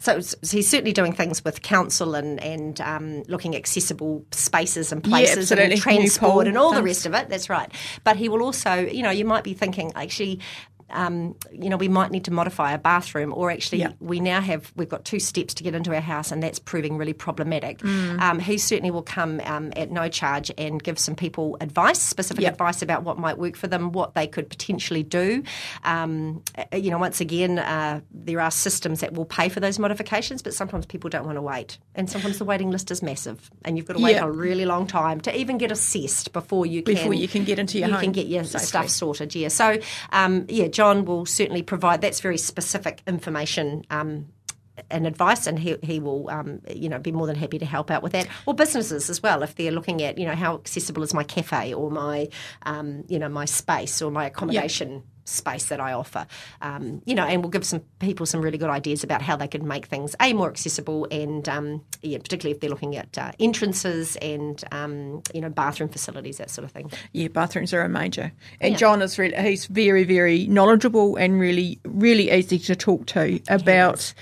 so, 0.00 0.20
so, 0.20 0.36
he's 0.56 0.68
certainly 0.68 0.92
doing 0.92 1.12
things 1.12 1.44
with 1.44 1.62
council 1.62 2.14
and, 2.14 2.40
and 2.40 3.28
looking 3.28 3.54
at 3.54 3.58
accessible 3.58 4.24
spaces 4.30 4.92
and 4.92 5.02
places. 5.04 5.49
Yeah, 5.49 5.49
absolutely. 5.58 5.80
transport 5.80 6.46
and 6.46 6.56
all 6.56 6.72
the 6.72 6.82
rest 6.82 7.06
of 7.06 7.14
it. 7.14 7.28
That's 7.28 7.48
right. 7.48 7.70
But 8.04 8.16
he 8.16 8.28
will 8.28 8.42
also, 8.42 8.74
you 8.74 9.02
know, 9.02 9.10
you 9.10 9.24
might 9.24 9.44
be 9.44 9.54
thinking 9.54 9.92
actually 9.94 10.40
um, 10.92 11.36
you 11.52 11.68
know, 11.68 11.76
we 11.76 11.88
might 11.88 12.10
need 12.10 12.24
to 12.24 12.30
modify 12.30 12.72
a 12.72 12.78
bathroom, 12.78 13.32
or 13.34 13.50
actually, 13.50 13.86
we 14.00 14.20
now 14.20 14.40
have 14.40 14.72
we've 14.76 14.88
got 14.88 15.04
two 15.04 15.20
steps 15.20 15.54
to 15.54 15.62
get 15.62 15.74
into 15.74 15.94
our 15.94 16.00
house, 16.00 16.32
and 16.32 16.42
that's 16.42 16.58
proving 16.58 16.96
really 16.96 17.12
problematic. 17.12 17.78
Mm. 17.78 18.20
Um, 18.20 18.38
he 18.38 18.58
certainly 18.58 18.90
will 18.90 19.02
come 19.02 19.40
um, 19.44 19.72
at 19.76 19.90
no 19.90 20.08
charge 20.08 20.50
and 20.58 20.82
give 20.82 20.98
some 20.98 21.14
people 21.14 21.56
advice, 21.60 22.00
specific 22.00 22.42
yep. 22.42 22.54
advice 22.54 22.82
about 22.82 23.02
what 23.02 23.18
might 23.18 23.38
work 23.38 23.56
for 23.56 23.66
them, 23.66 23.92
what 23.92 24.14
they 24.14 24.26
could 24.26 24.48
potentially 24.48 25.02
do. 25.02 25.42
Um, 25.84 26.42
uh, 26.56 26.76
you 26.76 26.90
know, 26.90 26.98
once 26.98 27.20
again, 27.20 27.58
uh, 27.58 28.00
there 28.12 28.40
are 28.40 28.50
systems 28.50 29.00
that 29.00 29.12
will 29.12 29.24
pay 29.24 29.48
for 29.48 29.60
those 29.60 29.78
modifications, 29.78 30.42
but 30.42 30.54
sometimes 30.54 30.86
people 30.86 31.10
don't 31.10 31.24
want 31.24 31.36
to 31.36 31.42
wait, 31.42 31.78
and 31.94 32.10
sometimes 32.10 32.38
the 32.38 32.44
waiting 32.44 32.70
list 32.70 32.90
is 32.90 33.02
massive, 33.02 33.50
and 33.64 33.76
you've 33.76 33.86
got 33.86 33.96
to 33.96 34.02
wait 34.02 34.12
yep. 34.12 34.24
a 34.24 34.30
really 34.30 34.64
long 34.64 34.86
time 34.86 35.20
to 35.20 35.36
even 35.36 35.58
get 35.58 35.70
assessed 35.70 36.32
before 36.32 36.66
you 36.66 36.82
can 36.82 36.94
before 36.94 37.14
you 37.14 37.28
can 37.28 37.44
get 37.44 37.58
into 37.58 37.78
your 37.78 37.88
you 37.88 37.94
home. 37.94 38.02
can 38.02 38.12
get 38.12 38.26
your 38.26 38.44
safely. 38.44 38.66
stuff 38.66 38.88
sorted. 38.88 39.34
Yeah, 39.34 39.48
so 39.48 39.78
um, 40.12 40.46
yeah. 40.48 40.68
John 40.80 41.04
will 41.04 41.26
certainly 41.26 41.62
provide 41.62 42.00
that's 42.00 42.20
very 42.20 42.38
specific 42.38 43.02
information 43.06 43.84
um, 43.90 44.28
and 44.90 45.06
advice, 45.06 45.46
and 45.46 45.58
he, 45.58 45.76
he 45.82 46.00
will, 46.00 46.30
um, 46.30 46.62
you 46.74 46.88
know, 46.88 46.98
be 46.98 47.12
more 47.12 47.26
than 47.26 47.36
happy 47.36 47.58
to 47.58 47.66
help 47.66 47.90
out 47.90 48.02
with 48.02 48.12
that. 48.12 48.26
Or 48.46 48.54
businesses 48.54 49.10
as 49.10 49.22
well, 49.22 49.42
if 49.42 49.56
they're 49.56 49.72
looking 49.72 50.02
at, 50.02 50.16
you 50.16 50.24
know, 50.24 50.34
how 50.34 50.54
accessible 50.54 51.02
is 51.02 51.12
my 51.12 51.22
cafe 51.22 51.74
or 51.74 51.90
my, 51.90 52.30
um, 52.62 53.04
you 53.08 53.18
know, 53.18 53.28
my 53.28 53.44
space 53.44 54.00
or 54.00 54.10
my 54.10 54.24
accommodation. 54.24 54.90
Yep 54.90 55.02
space 55.30 55.66
that 55.66 55.80
I 55.80 55.92
offer. 55.92 56.26
Um, 56.60 57.02
you 57.04 57.14
know, 57.14 57.24
and 57.24 57.42
we'll 57.42 57.50
give 57.50 57.64
some 57.64 57.80
people 57.98 58.26
some 58.26 58.40
really 58.40 58.58
good 58.58 58.70
ideas 58.70 59.04
about 59.04 59.22
how 59.22 59.36
they 59.36 59.48
can 59.48 59.66
make 59.66 59.86
things 59.86 60.14
a 60.20 60.32
more 60.32 60.48
accessible 60.48 61.06
and 61.10 61.48
um, 61.48 61.84
yeah, 62.02 62.18
particularly 62.18 62.54
if 62.54 62.60
they're 62.60 62.70
looking 62.70 62.96
at 62.96 63.16
uh, 63.18 63.32
entrances 63.38 64.16
and 64.16 64.62
um, 64.72 65.22
you 65.34 65.40
know 65.40 65.48
bathroom 65.48 65.88
facilities, 65.88 66.38
that 66.38 66.50
sort 66.50 66.64
of 66.64 66.72
thing. 66.72 66.90
Yeah, 67.12 67.28
bathrooms 67.28 67.72
are 67.72 67.82
a 67.82 67.88
major. 67.88 68.32
And 68.60 68.72
yeah. 68.72 68.78
John 68.78 69.02
is 69.02 69.18
really 69.18 69.36
he's 69.36 69.66
very 69.66 70.04
very 70.04 70.46
knowledgeable 70.46 71.16
and 71.16 71.38
really 71.38 71.80
really 71.84 72.30
easy 72.30 72.58
to 72.58 72.76
talk 72.76 73.06
to 73.06 73.40
about. 73.48 74.12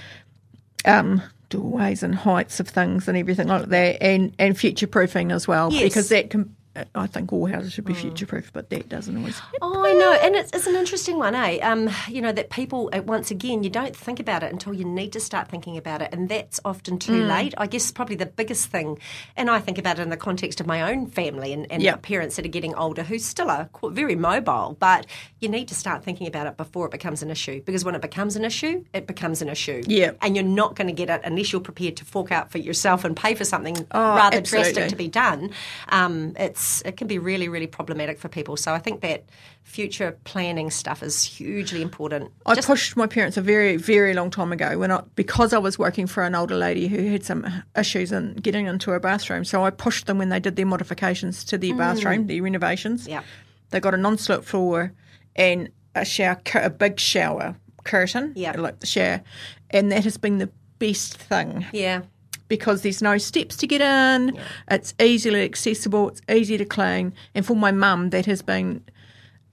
Um, 0.85 1.23
doorways 1.51 2.03
and 2.03 2.15
heights 2.15 2.61
of 2.61 2.69
things 2.69 3.09
and 3.09 3.17
everything 3.17 3.49
like 3.49 3.67
that, 3.67 4.03
and 4.03 4.35
and 4.39 4.57
future 4.57 4.87
proofing 4.87 5.33
as 5.33 5.49
well, 5.49 5.73
yes. 5.73 5.83
because 5.83 6.09
that 6.11 6.31
can 6.31 6.55
I 6.95 7.07
think 7.07 7.33
all 7.33 7.47
houses 7.47 7.73
should 7.73 7.85
be 7.85 7.95
mm. 7.95 8.01
future 8.01 8.27
proof, 8.27 8.53
but 8.53 8.71
that 8.71 8.89
doesn't 8.89 9.17
always. 9.17 9.39
Happen. 9.39 9.59
Oh, 9.63 9.85
I 9.85 9.93
know, 9.93 10.13
and 10.13 10.35
it's, 10.35 10.51
it's 10.53 10.67
an 10.67 10.77
interesting 10.77 11.19
one, 11.19 11.35
eh? 11.35 11.59
Um, 11.59 11.91
you 12.09 12.21
know 12.21 12.33
that 12.33 12.51
people 12.51 12.91
uh, 12.93 13.03
once 13.03 13.31
again 13.31 13.63
you 13.63 13.71
don't 13.71 13.97
think 13.97 14.21
about 14.21 14.43
it 14.43 14.53
until 14.53 14.75
you 14.75 14.85
need 14.85 15.13
to 15.13 15.21
start 15.21 15.49
thinking 15.49 15.77
about 15.77 16.03
it, 16.03 16.11
and 16.13 16.29
that's 16.29 16.61
often 16.65 16.99
too 16.99 17.23
mm. 17.23 17.29
late. 17.29 17.55
I 17.59 17.67
guess 17.67 17.91
probably 17.91 18.17
the 18.17 18.27
biggest 18.27 18.69
thing, 18.69 18.99
and 19.37 19.51
I 19.51 19.61
think 19.61 19.79
about 19.79 19.99
it 19.99 20.03
in 20.03 20.11
the 20.11 20.17
context 20.17 20.61
of 20.61 20.67
my 20.67 20.93
own 20.93 21.07
family 21.07 21.53
and, 21.53 21.71
and 21.71 21.83
yep. 21.83 22.03
parents 22.03 22.37
that 22.37 22.45
are 22.45 22.51
getting 22.51 22.75
older 22.75 23.03
who 23.03 23.19
still 23.19 23.51
are 23.51 23.69
very 23.85 24.17
mobile, 24.17 24.77
but 24.79 25.07
you 25.41 25.49
need 25.49 25.69
to 25.69 25.75
start 25.75 26.05
thinking 26.05 26.27
about 26.27 26.47
it 26.47 26.57
before 26.57 26.87
it 26.87 26.93
becomes 26.93 27.23
an 27.23 27.31
issue 27.31 27.63
because 27.63 27.85
when 27.85 27.95
it 27.95 28.03
becomes 28.03 28.37
an 28.37 28.45
issue, 28.45 28.85
it 28.93 29.07
becomes 29.07 29.43
an 29.43 29.49
issue. 29.49 29.83
Yeah, 29.87 30.13
and 30.21 30.37
you're 30.37 30.45
not 30.45 30.77
going 30.77 30.89
to 30.89 30.93
get 30.93 31.11
it 31.11 31.21
unless 31.25 31.53
you're 31.53 31.61
prepared 31.61 31.97
to 31.99 32.05
fork 32.05 32.33
out 32.33 32.51
for 32.51 32.59
yourself 32.59 33.05
and 33.05 33.17
pay 33.17 33.35
for 33.35 33.45
something 33.45 33.77
oh, 33.93 34.01
rather 34.01 34.39
absolutely. 34.39 34.73
drastic 34.73 34.91
to 34.91 34.97
be 34.97 35.09
done. 35.09 35.51
Um, 35.89 36.35
it's 36.39 36.68
it 36.85 36.97
can 36.97 37.07
be 37.07 37.19
really 37.19 37.49
really 37.49 37.67
problematic 37.67 38.19
for 38.19 38.29
people. 38.29 38.57
So 38.57 38.73
I 38.73 38.79
think 38.79 39.01
that 39.03 39.25
future 39.63 40.17
planning 40.25 40.71
stuff 40.71 41.03
is 41.03 41.23
hugely 41.23 41.83
important. 41.83 42.31
I 42.47 42.55
Just, 42.55 42.67
pushed 42.67 42.97
my 42.97 43.07
parents 43.07 43.37
a 43.37 43.43
very 43.43 43.77
very 43.77 44.15
long 44.15 44.31
time 44.31 44.53
ago 44.53 44.79
when 44.79 44.91
I 44.91 45.03
because 45.15 45.53
I 45.53 45.59
was 45.59 45.79
working 45.79 46.07
for 46.07 46.23
an 46.23 46.35
older 46.35 46.57
lady 46.57 46.89
who 46.89 47.11
had 47.11 47.25
some 47.25 47.47
issues 47.77 48.13
in 48.13 48.35
getting 48.35 48.67
into 48.67 48.91
her 48.91 49.01
bathroom. 49.01 49.45
So 49.45 49.65
I 49.65 49.71
pushed 49.71 50.07
them 50.07 50.19
when 50.19 50.29
they 50.29 50.41
did 50.41 50.57
their 50.57 50.67
modifications 50.67 51.45
to 51.45 51.59
their 51.59 51.75
mm. 51.75 51.79
bathroom, 51.79 52.27
their 52.27 52.43
renovations. 52.43 53.07
Yeah, 53.07 53.23
they 53.71 53.81
got 53.81 53.95
a 53.95 53.99
non-slip 53.99 54.45
floor 54.45 54.93
and 55.37 55.71
a 55.95 56.05
shower, 56.05 56.41
a 56.55 56.71
big 56.71 57.01
shower 57.01 57.57
curtain, 57.85 58.33
yeah, 58.37 58.59
like 58.59 58.81
the 58.81 58.87
shower, 58.87 59.23
and 59.71 59.91
that 59.93 60.05
has 60.05 60.17
been 60.17 60.39
the 60.39 60.51
best 60.79 61.17
thing. 61.17 61.67
Yeah 61.73 62.03
because 62.49 62.83
there's 62.83 63.03
no 63.03 63.19
steps 63.19 63.57
to 63.59 63.67
get 63.67 63.81
in. 63.81 64.35
Yeah. 64.35 64.43
It's 64.71 64.95
easily 65.01 65.45
accessible. 65.45 66.09
It's 66.09 66.23
easy 66.29 66.59
to 66.59 66.65
clean. 66.65 67.15
And 67.35 67.47
for 67.47 67.55
my 67.55 67.71
mum, 67.71 68.11
that 68.11 68.27
has 68.27 68.43
been 68.43 68.85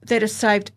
that 0.02 0.22
has 0.22 0.32
saved 0.32 0.70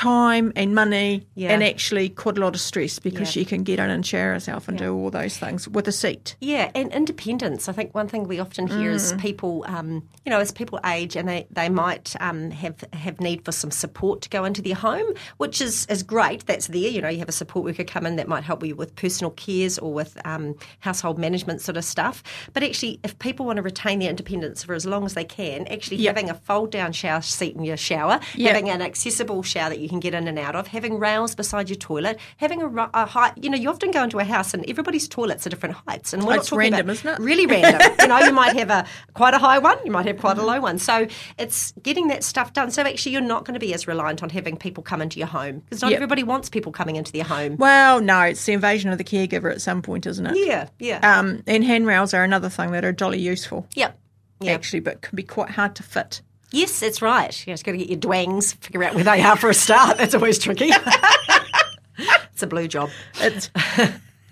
time 0.00 0.50
and 0.56 0.74
money 0.74 1.26
yeah. 1.34 1.50
and 1.50 1.62
actually 1.62 2.08
quite 2.08 2.38
a 2.38 2.40
lot 2.40 2.54
of 2.54 2.60
stress 2.60 2.98
because 2.98 3.28
yeah. 3.28 3.42
she 3.42 3.44
can 3.44 3.62
get 3.62 3.78
in 3.78 3.90
and 3.90 4.06
share 4.06 4.32
herself 4.32 4.66
and 4.66 4.80
yeah. 4.80 4.86
do 4.86 4.94
all 4.94 5.10
those 5.10 5.36
things 5.36 5.68
with 5.68 5.86
a 5.86 5.92
seat. 5.92 6.36
Yeah, 6.40 6.70
and 6.74 6.90
independence. 6.90 7.68
I 7.68 7.72
think 7.72 7.94
one 7.94 8.08
thing 8.08 8.24
we 8.24 8.40
often 8.40 8.66
hear 8.66 8.92
mm. 8.92 8.94
is 8.94 9.12
people, 9.18 9.62
um, 9.68 10.08
you 10.24 10.30
know, 10.30 10.40
as 10.40 10.52
people 10.52 10.80
age 10.86 11.16
and 11.16 11.28
they, 11.28 11.46
they 11.50 11.68
might 11.68 12.16
um, 12.18 12.50
have 12.50 12.82
have 12.94 13.20
need 13.20 13.44
for 13.44 13.52
some 13.52 13.70
support 13.70 14.22
to 14.22 14.30
go 14.30 14.46
into 14.46 14.62
their 14.62 14.74
home, 14.74 15.12
which 15.36 15.60
is, 15.60 15.84
is 15.86 16.02
great. 16.02 16.46
That's 16.46 16.68
there. 16.68 16.88
You 16.88 17.02
know, 17.02 17.10
you 17.10 17.18
have 17.18 17.28
a 17.28 17.32
support 17.32 17.66
worker 17.66 17.84
come 17.84 18.06
in 18.06 18.16
that 18.16 18.26
might 18.26 18.42
help 18.44 18.64
you 18.64 18.74
with 18.74 18.96
personal 18.96 19.32
cares 19.32 19.78
or 19.78 19.92
with 19.92 20.16
um, 20.24 20.54
household 20.78 21.18
management 21.18 21.60
sort 21.60 21.76
of 21.76 21.84
stuff. 21.84 22.22
But 22.54 22.62
actually, 22.62 23.00
if 23.04 23.18
people 23.18 23.44
want 23.44 23.58
to 23.58 23.62
retain 23.62 23.98
their 23.98 24.08
independence 24.08 24.64
for 24.64 24.72
as 24.72 24.86
long 24.86 25.04
as 25.04 25.12
they 25.12 25.24
can, 25.24 25.66
actually 25.66 26.02
having 26.04 26.30
a 26.30 26.34
fold 26.34 26.70
down 26.70 26.92
shower 26.92 27.20
seat 27.20 27.54
in 27.54 27.64
your 27.64 27.76
shower, 27.76 28.18
having 28.38 28.70
an 28.70 28.80
accessible 28.80 29.42
shower 29.42 29.68
that 29.68 29.78
you 29.78 29.89
can 29.90 30.00
get 30.00 30.14
in 30.14 30.26
and 30.26 30.38
out 30.38 30.56
of, 30.56 30.68
having 30.68 30.98
rails 30.98 31.34
beside 31.34 31.68
your 31.68 31.76
toilet, 31.76 32.18
having 32.38 32.62
a, 32.62 32.90
a 32.94 33.04
height. 33.04 33.32
You 33.36 33.50
know, 33.50 33.58
you 33.58 33.68
often 33.68 33.90
go 33.90 34.02
into 34.02 34.18
a 34.18 34.24
house 34.24 34.54
and 34.54 34.68
everybody's 34.68 35.06
toilets 35.08 35.46
are 35.46 35.50
different 35.50 35.76
heights, 35.86 36.14
and 36.14 36.24
we're 36.24 36.36
it's 36.36 36.50
not 36.50 36.56
talking 36.56 36.72
random, 36.72 36.86
about, 36.86 36.92
isn't 36.92 37.08
it? 37.08 37.18
Really 37.20 37.46
random. 37.46 37.92
you 38.00 38.06
know, 38.06 38.18
you 38.20 38.32
might 38.32 38.56
have 38.56 38.70
a 38.70 38.86
quite 39.12 39.34
a 39.34 39.38
high 39.38 39.58
one, 39.58 39.78
you 39.84 39.90
might 39.90 40.06
have 40.06 40.18
quite 40.18 40.38
a 40.38 40.42
low 40.42 40.60
one. 40.60 40.78
So 40.78 41.06
it's 41.38 41.72
getting 41.82 42.08
that 42.08 42.24
stuff 42.24 42.52
done. 42.52 42.70
So 42.70 42.82
actually, 42.82 43.12
you're 43.12 43.20
not 43.20 43.44
going 43.44 43.54
to 43.54 43.60
be 43.60 43.74
as 43.74 43.86
reliant 43.86 44.22
on 44.22 44.30
having 44.30 44.56
people 44.56 44.82
come 44.82 45.02
into 45.02 45.18
your 45.18 45.28
home 45.28 45.60
because 45.60 45.82
not 45.82 45.90
yep. 45.90 45.98
everybody 45.98 46.22
wants 46.22 46.48
people 46.48 46.72
coming 46.72 46.96
into 46.96 47.12
their 47.12 47.24
home. 47.24 47.56
Well, 47.56 48.00
no, 48.00 48.22
it's 48.22 48.44
the 48.46 48.52
invasion 48.52 48.90
of 48.90 48.98
the 48.98 49.04
caregiver 49.04 49.50
at 49.50 49.60
some 49.60 49.82
point, 49.82 50.06
isn't 50.06 50.26
it? 50.26 50.36
Yeah, 50.36 50.68
yeah. 50.78 51.18
Um, 51.18 51.42
and 51.46 51.64
handrails 51.64 52.14
are 52.14 52.24
another 52.24 52.48
thing 52.48 52.70
that 52.72 52.84
are 52.84 52.92
jolly 52.92 53.18
useful. 53.18 53.66
Yep. 53.74 53.98
Yep. 54.40 54.54
Actually, 54.54 54.80
but 54.80 55.02
can 55.02 55.16
be 55.16 55.22
quite 55.22 55.50
hard 55.50 55.76
to 55.76 55.82
fit. 55.82 56.22
Yes, 56.52 56.80
that's 56.80 57.00
right. 57.00 57.46
You 57.46 57.52
just 57.52 57.64
got 57.64 57.72
to 57.72 57.78
get 57.78 57.88
your 57.88 57.98
dwangs, 57.98 58.54
figure 58.56 58.82
out 58.82 58.94
where 58.94 59.04
they 59.04 59.22
are 59.22 59.36
for 59.36 59.50
a 59.50 59.54
start. 59.54 59.98
That's 59.98 60.14
always 60.14 60.38
tricky. 60.38 60.70
it's 61.98 62.42
a 62.42 62.46
blue 62.46 62.68
job. 62.68 62.90
It's. 63.20 63.50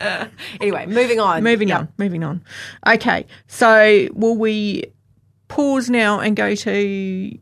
anyway, 0.61 0.87
moving 0.87 1.21
on. 1.21 1.43
Moving 1.43 1.73
on. 1.73 1.89
Moving 1.97 2.25
on. 2.25 2.43
Okay, 2.87 3.27
so 3.47 4.09
will 4.13 4.37
we 4.37 4.85
pause 5.49 5.89
now 5.89 6.21
and 6.21 6.37
go 6.37 6.55
to 6.55 7.39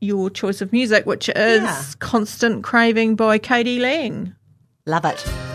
your 0.00 0.30
choice 0.30 0.60
of 0.60 0.72
music, 0.72 1.06
which 1.06 1.28
is 1.30 1.62
yeah. 1.62 1.84
"Constant 1.98 2.64
Craving" 2.64 3.16
by 3.16 3.38
k.d. 3.38 3.78
lang. 3.78 4.34
Love 4.86 5.04
it. 5.04 5.53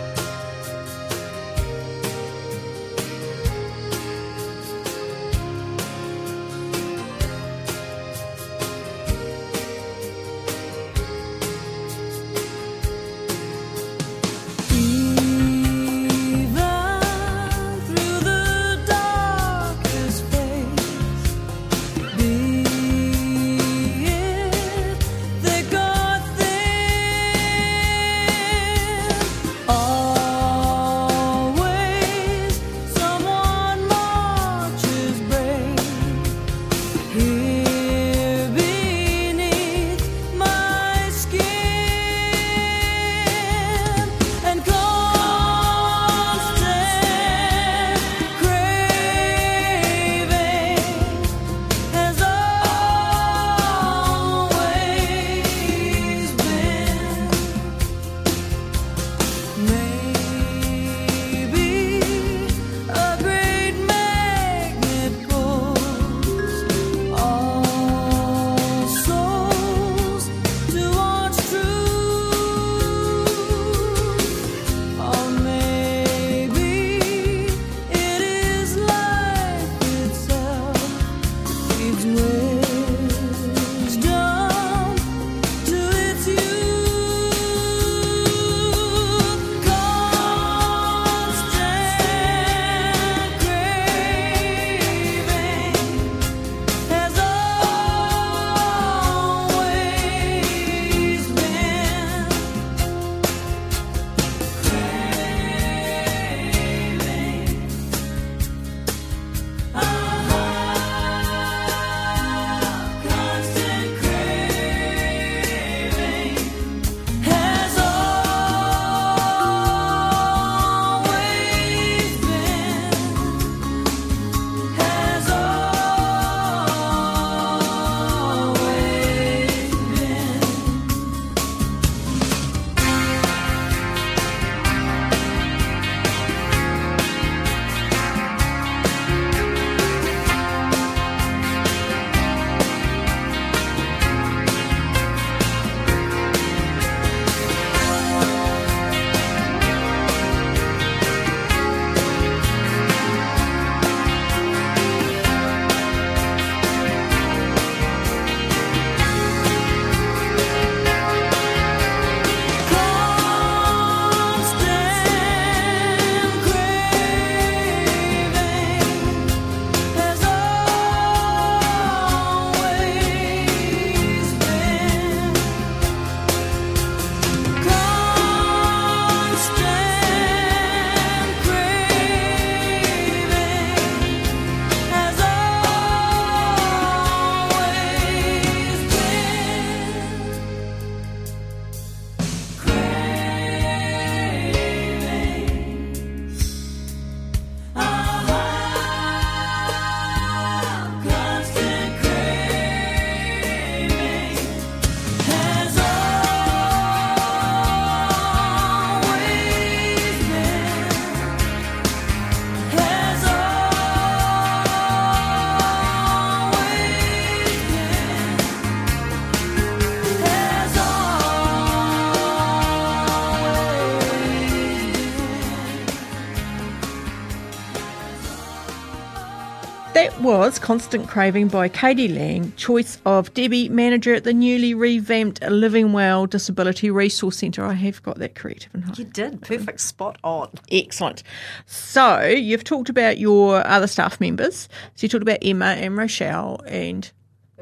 Constant 230.69 231.07
Craving 231.07 231.47
by 231.47 231.67
k.d. 231.67 232.09
lang, 232.09 232.53
choice 232.55 233.01
of 233.03 233.33
Debbie, 233.33 233.69
manager 233.69 234.13
at 234.13 234.23
the 234.23 234.33
newly 234.33 234.75
revamped 234.75 235.41
Living 235.41 235.93
Well 235.93 236.27
Disability 236.27 236.91
Resource 236.91 237.37
Centre. 237.37 237.65
I 237.65 237.73
have 237.73 238.03
got 238.03 238.19
that 238.19 238.35
correct, 238.35 238.65
haven't 238.65 238.87
I? 238.87 238.93
You 239.01 239.05
did. 239.05 239.41
Perfect. 239.41 239.81
Spot 239.81 240.19
on. 240.23 240.51
Excellent. 240.71 241.23
So 241.65 242.21
you've 242.21 242.63
talked 242.63 242.87
about 242.87 243.17
your 243.17 243.65
other 243.65 243.87
staff 243.87 244.21
members. 244.21 244.69
So 244.93 245.05
you 245.05 245.09
talked 245.09 245.23
about 245.23 245.39
Emma 245.41 245.65
and 245.65 245.97
Rochelle 245.97 246.61
and 246.67 247.11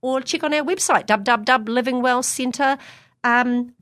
or 0.00 0.20
check 0.20 0.44
on 0.44 0.54
our 0.54 0.62
website 0.62 1.06
www.livingwellcentre.nz 1.06 2.78
um, 3.24 3.74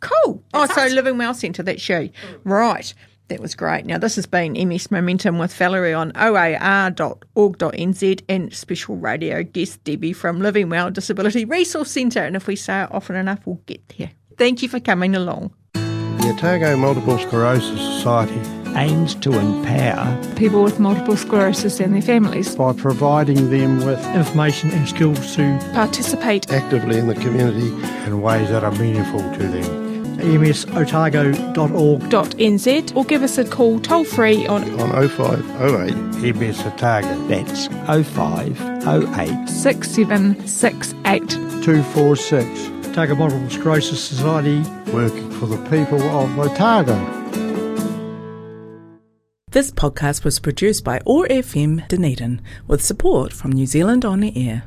Cool. 0.00 0.42
That's 0.52 0.70
oh, 0.70 0.82
us. 0.82 0.90
so 0.90 0.94
Living 0.94 1.18
Well 1.18 1.34
Centre, 1.34 1.62
that's 1.62 1.88
you. 1.88 1.96
Mm. 1.96 2.10
Right. 2.44 2.94
That 3.28 3.40
was 3.40 3.56
great. 3.56 3.86
Now, 3.86 3.98
this 3.98 4.14
has 4.16 4.26
been 4.26 4.52
MS 4.52 4.90
Momentum 4.90 5.38
with 5.38 5.52
Valerie 5.54 5.94
on 5.94 6.12
oar.org.nz 6.16 6.94
and 8.28 8.54
special 8.54 8.96
radio 8.96 9.42
guest 9.42 9.82
Debbie 9.82 10.12
from 10.12 10.40
Living 10.40 10.68
Well 10.68 10.92
Disability 10.92 11.44
Resource 11.44 11.90
Centre. 11.90 12.22
And 12.22 12.36
if 12.36 12.46
we 12.46 12.54
say 12.54 12.84
it 12.84 12.92
often 12.92 13.16
enough, 13.16 13.40
we'll 13.44 13.60
get 13.66 13.88
there. 13.98 14.12
Thank 14.38 14.62
you 14.62 14.68
for 14.68 14.78
coming 14.78 15.16
along. 15.16 15.52
The 15.72 16.32
Otago 16.36 16.76
Multiple 16.76 17.18
Sclerosis 17.18 17.80
Society 17.80 18.40
aims 18.76 19.14
to 19.16 19.32
empower 19.38 20.34
people 20.34 20.62
with 20.62 20.78
multiple 20.78 21.16
sclerosis 21.16 21.80
and 21.80 21.94
their 21.94 22.02
families 22.02 22.54
by 22.54 22.74
providing 22.74 23.50
them 23.50 23.84
with 23.86 23.98
information 24.14 24.70
and 24.70 24.86
skills 24.86 25.34
to 25.34 25.58
participate 25.72 26.52
actively 26.52 26.98
in 26.98 27.06
the 27.06 27.14
community 27.14 27.68
in 28.06 28.20
ways 28.20 28.50
that 28.50 28.62
are 28.62 28.72
meaningful 28.72 29.20
to 29.20 29.48
them 29.48 29.85
msotago.org.nz 30.18 32.96
or 32.96 33.04
give 33.04 33.22
us 33.22 33.38
a 33.38 33.44
call 33.44 33.78
toll 33.80 34.04
free 34.04 34.46
on 34.46 34.64
on 34.80 35.08
0508 35.08 36.34
MS 36.36 36.60
Otago. 36.66 37.26
That's 37.28 37.66
0508 37.68 39.48
6768 39.48 41.30
246. 41.30 42.70
Otago 42.90 43.14
Multiple 43.14 43.50
Sclerosis 43.50 44.02
Society 44.02 44.58
working 44.92 45.30
for 45.32 45.46
the 45.46 45.58
people 45.68 46.00
of 46.02 46.38
Otago. 46.38 46.94
This 49.50 49.70
podcast 49.70 50.24
was 50.24 50.38
produced 50.38 50.84
by 50.84 51.00
OAR 51.06 51.26
FM 51.28 51.86
Dunedin 51.88 52.42
with 52.66 52.84
support 52.84 53.32
from 53.32 53.52
New 53.52 53.66
Zealand 53.66 54.04
On 54.04 54.20
the 54.20 54.48
Air. 54.48 54.64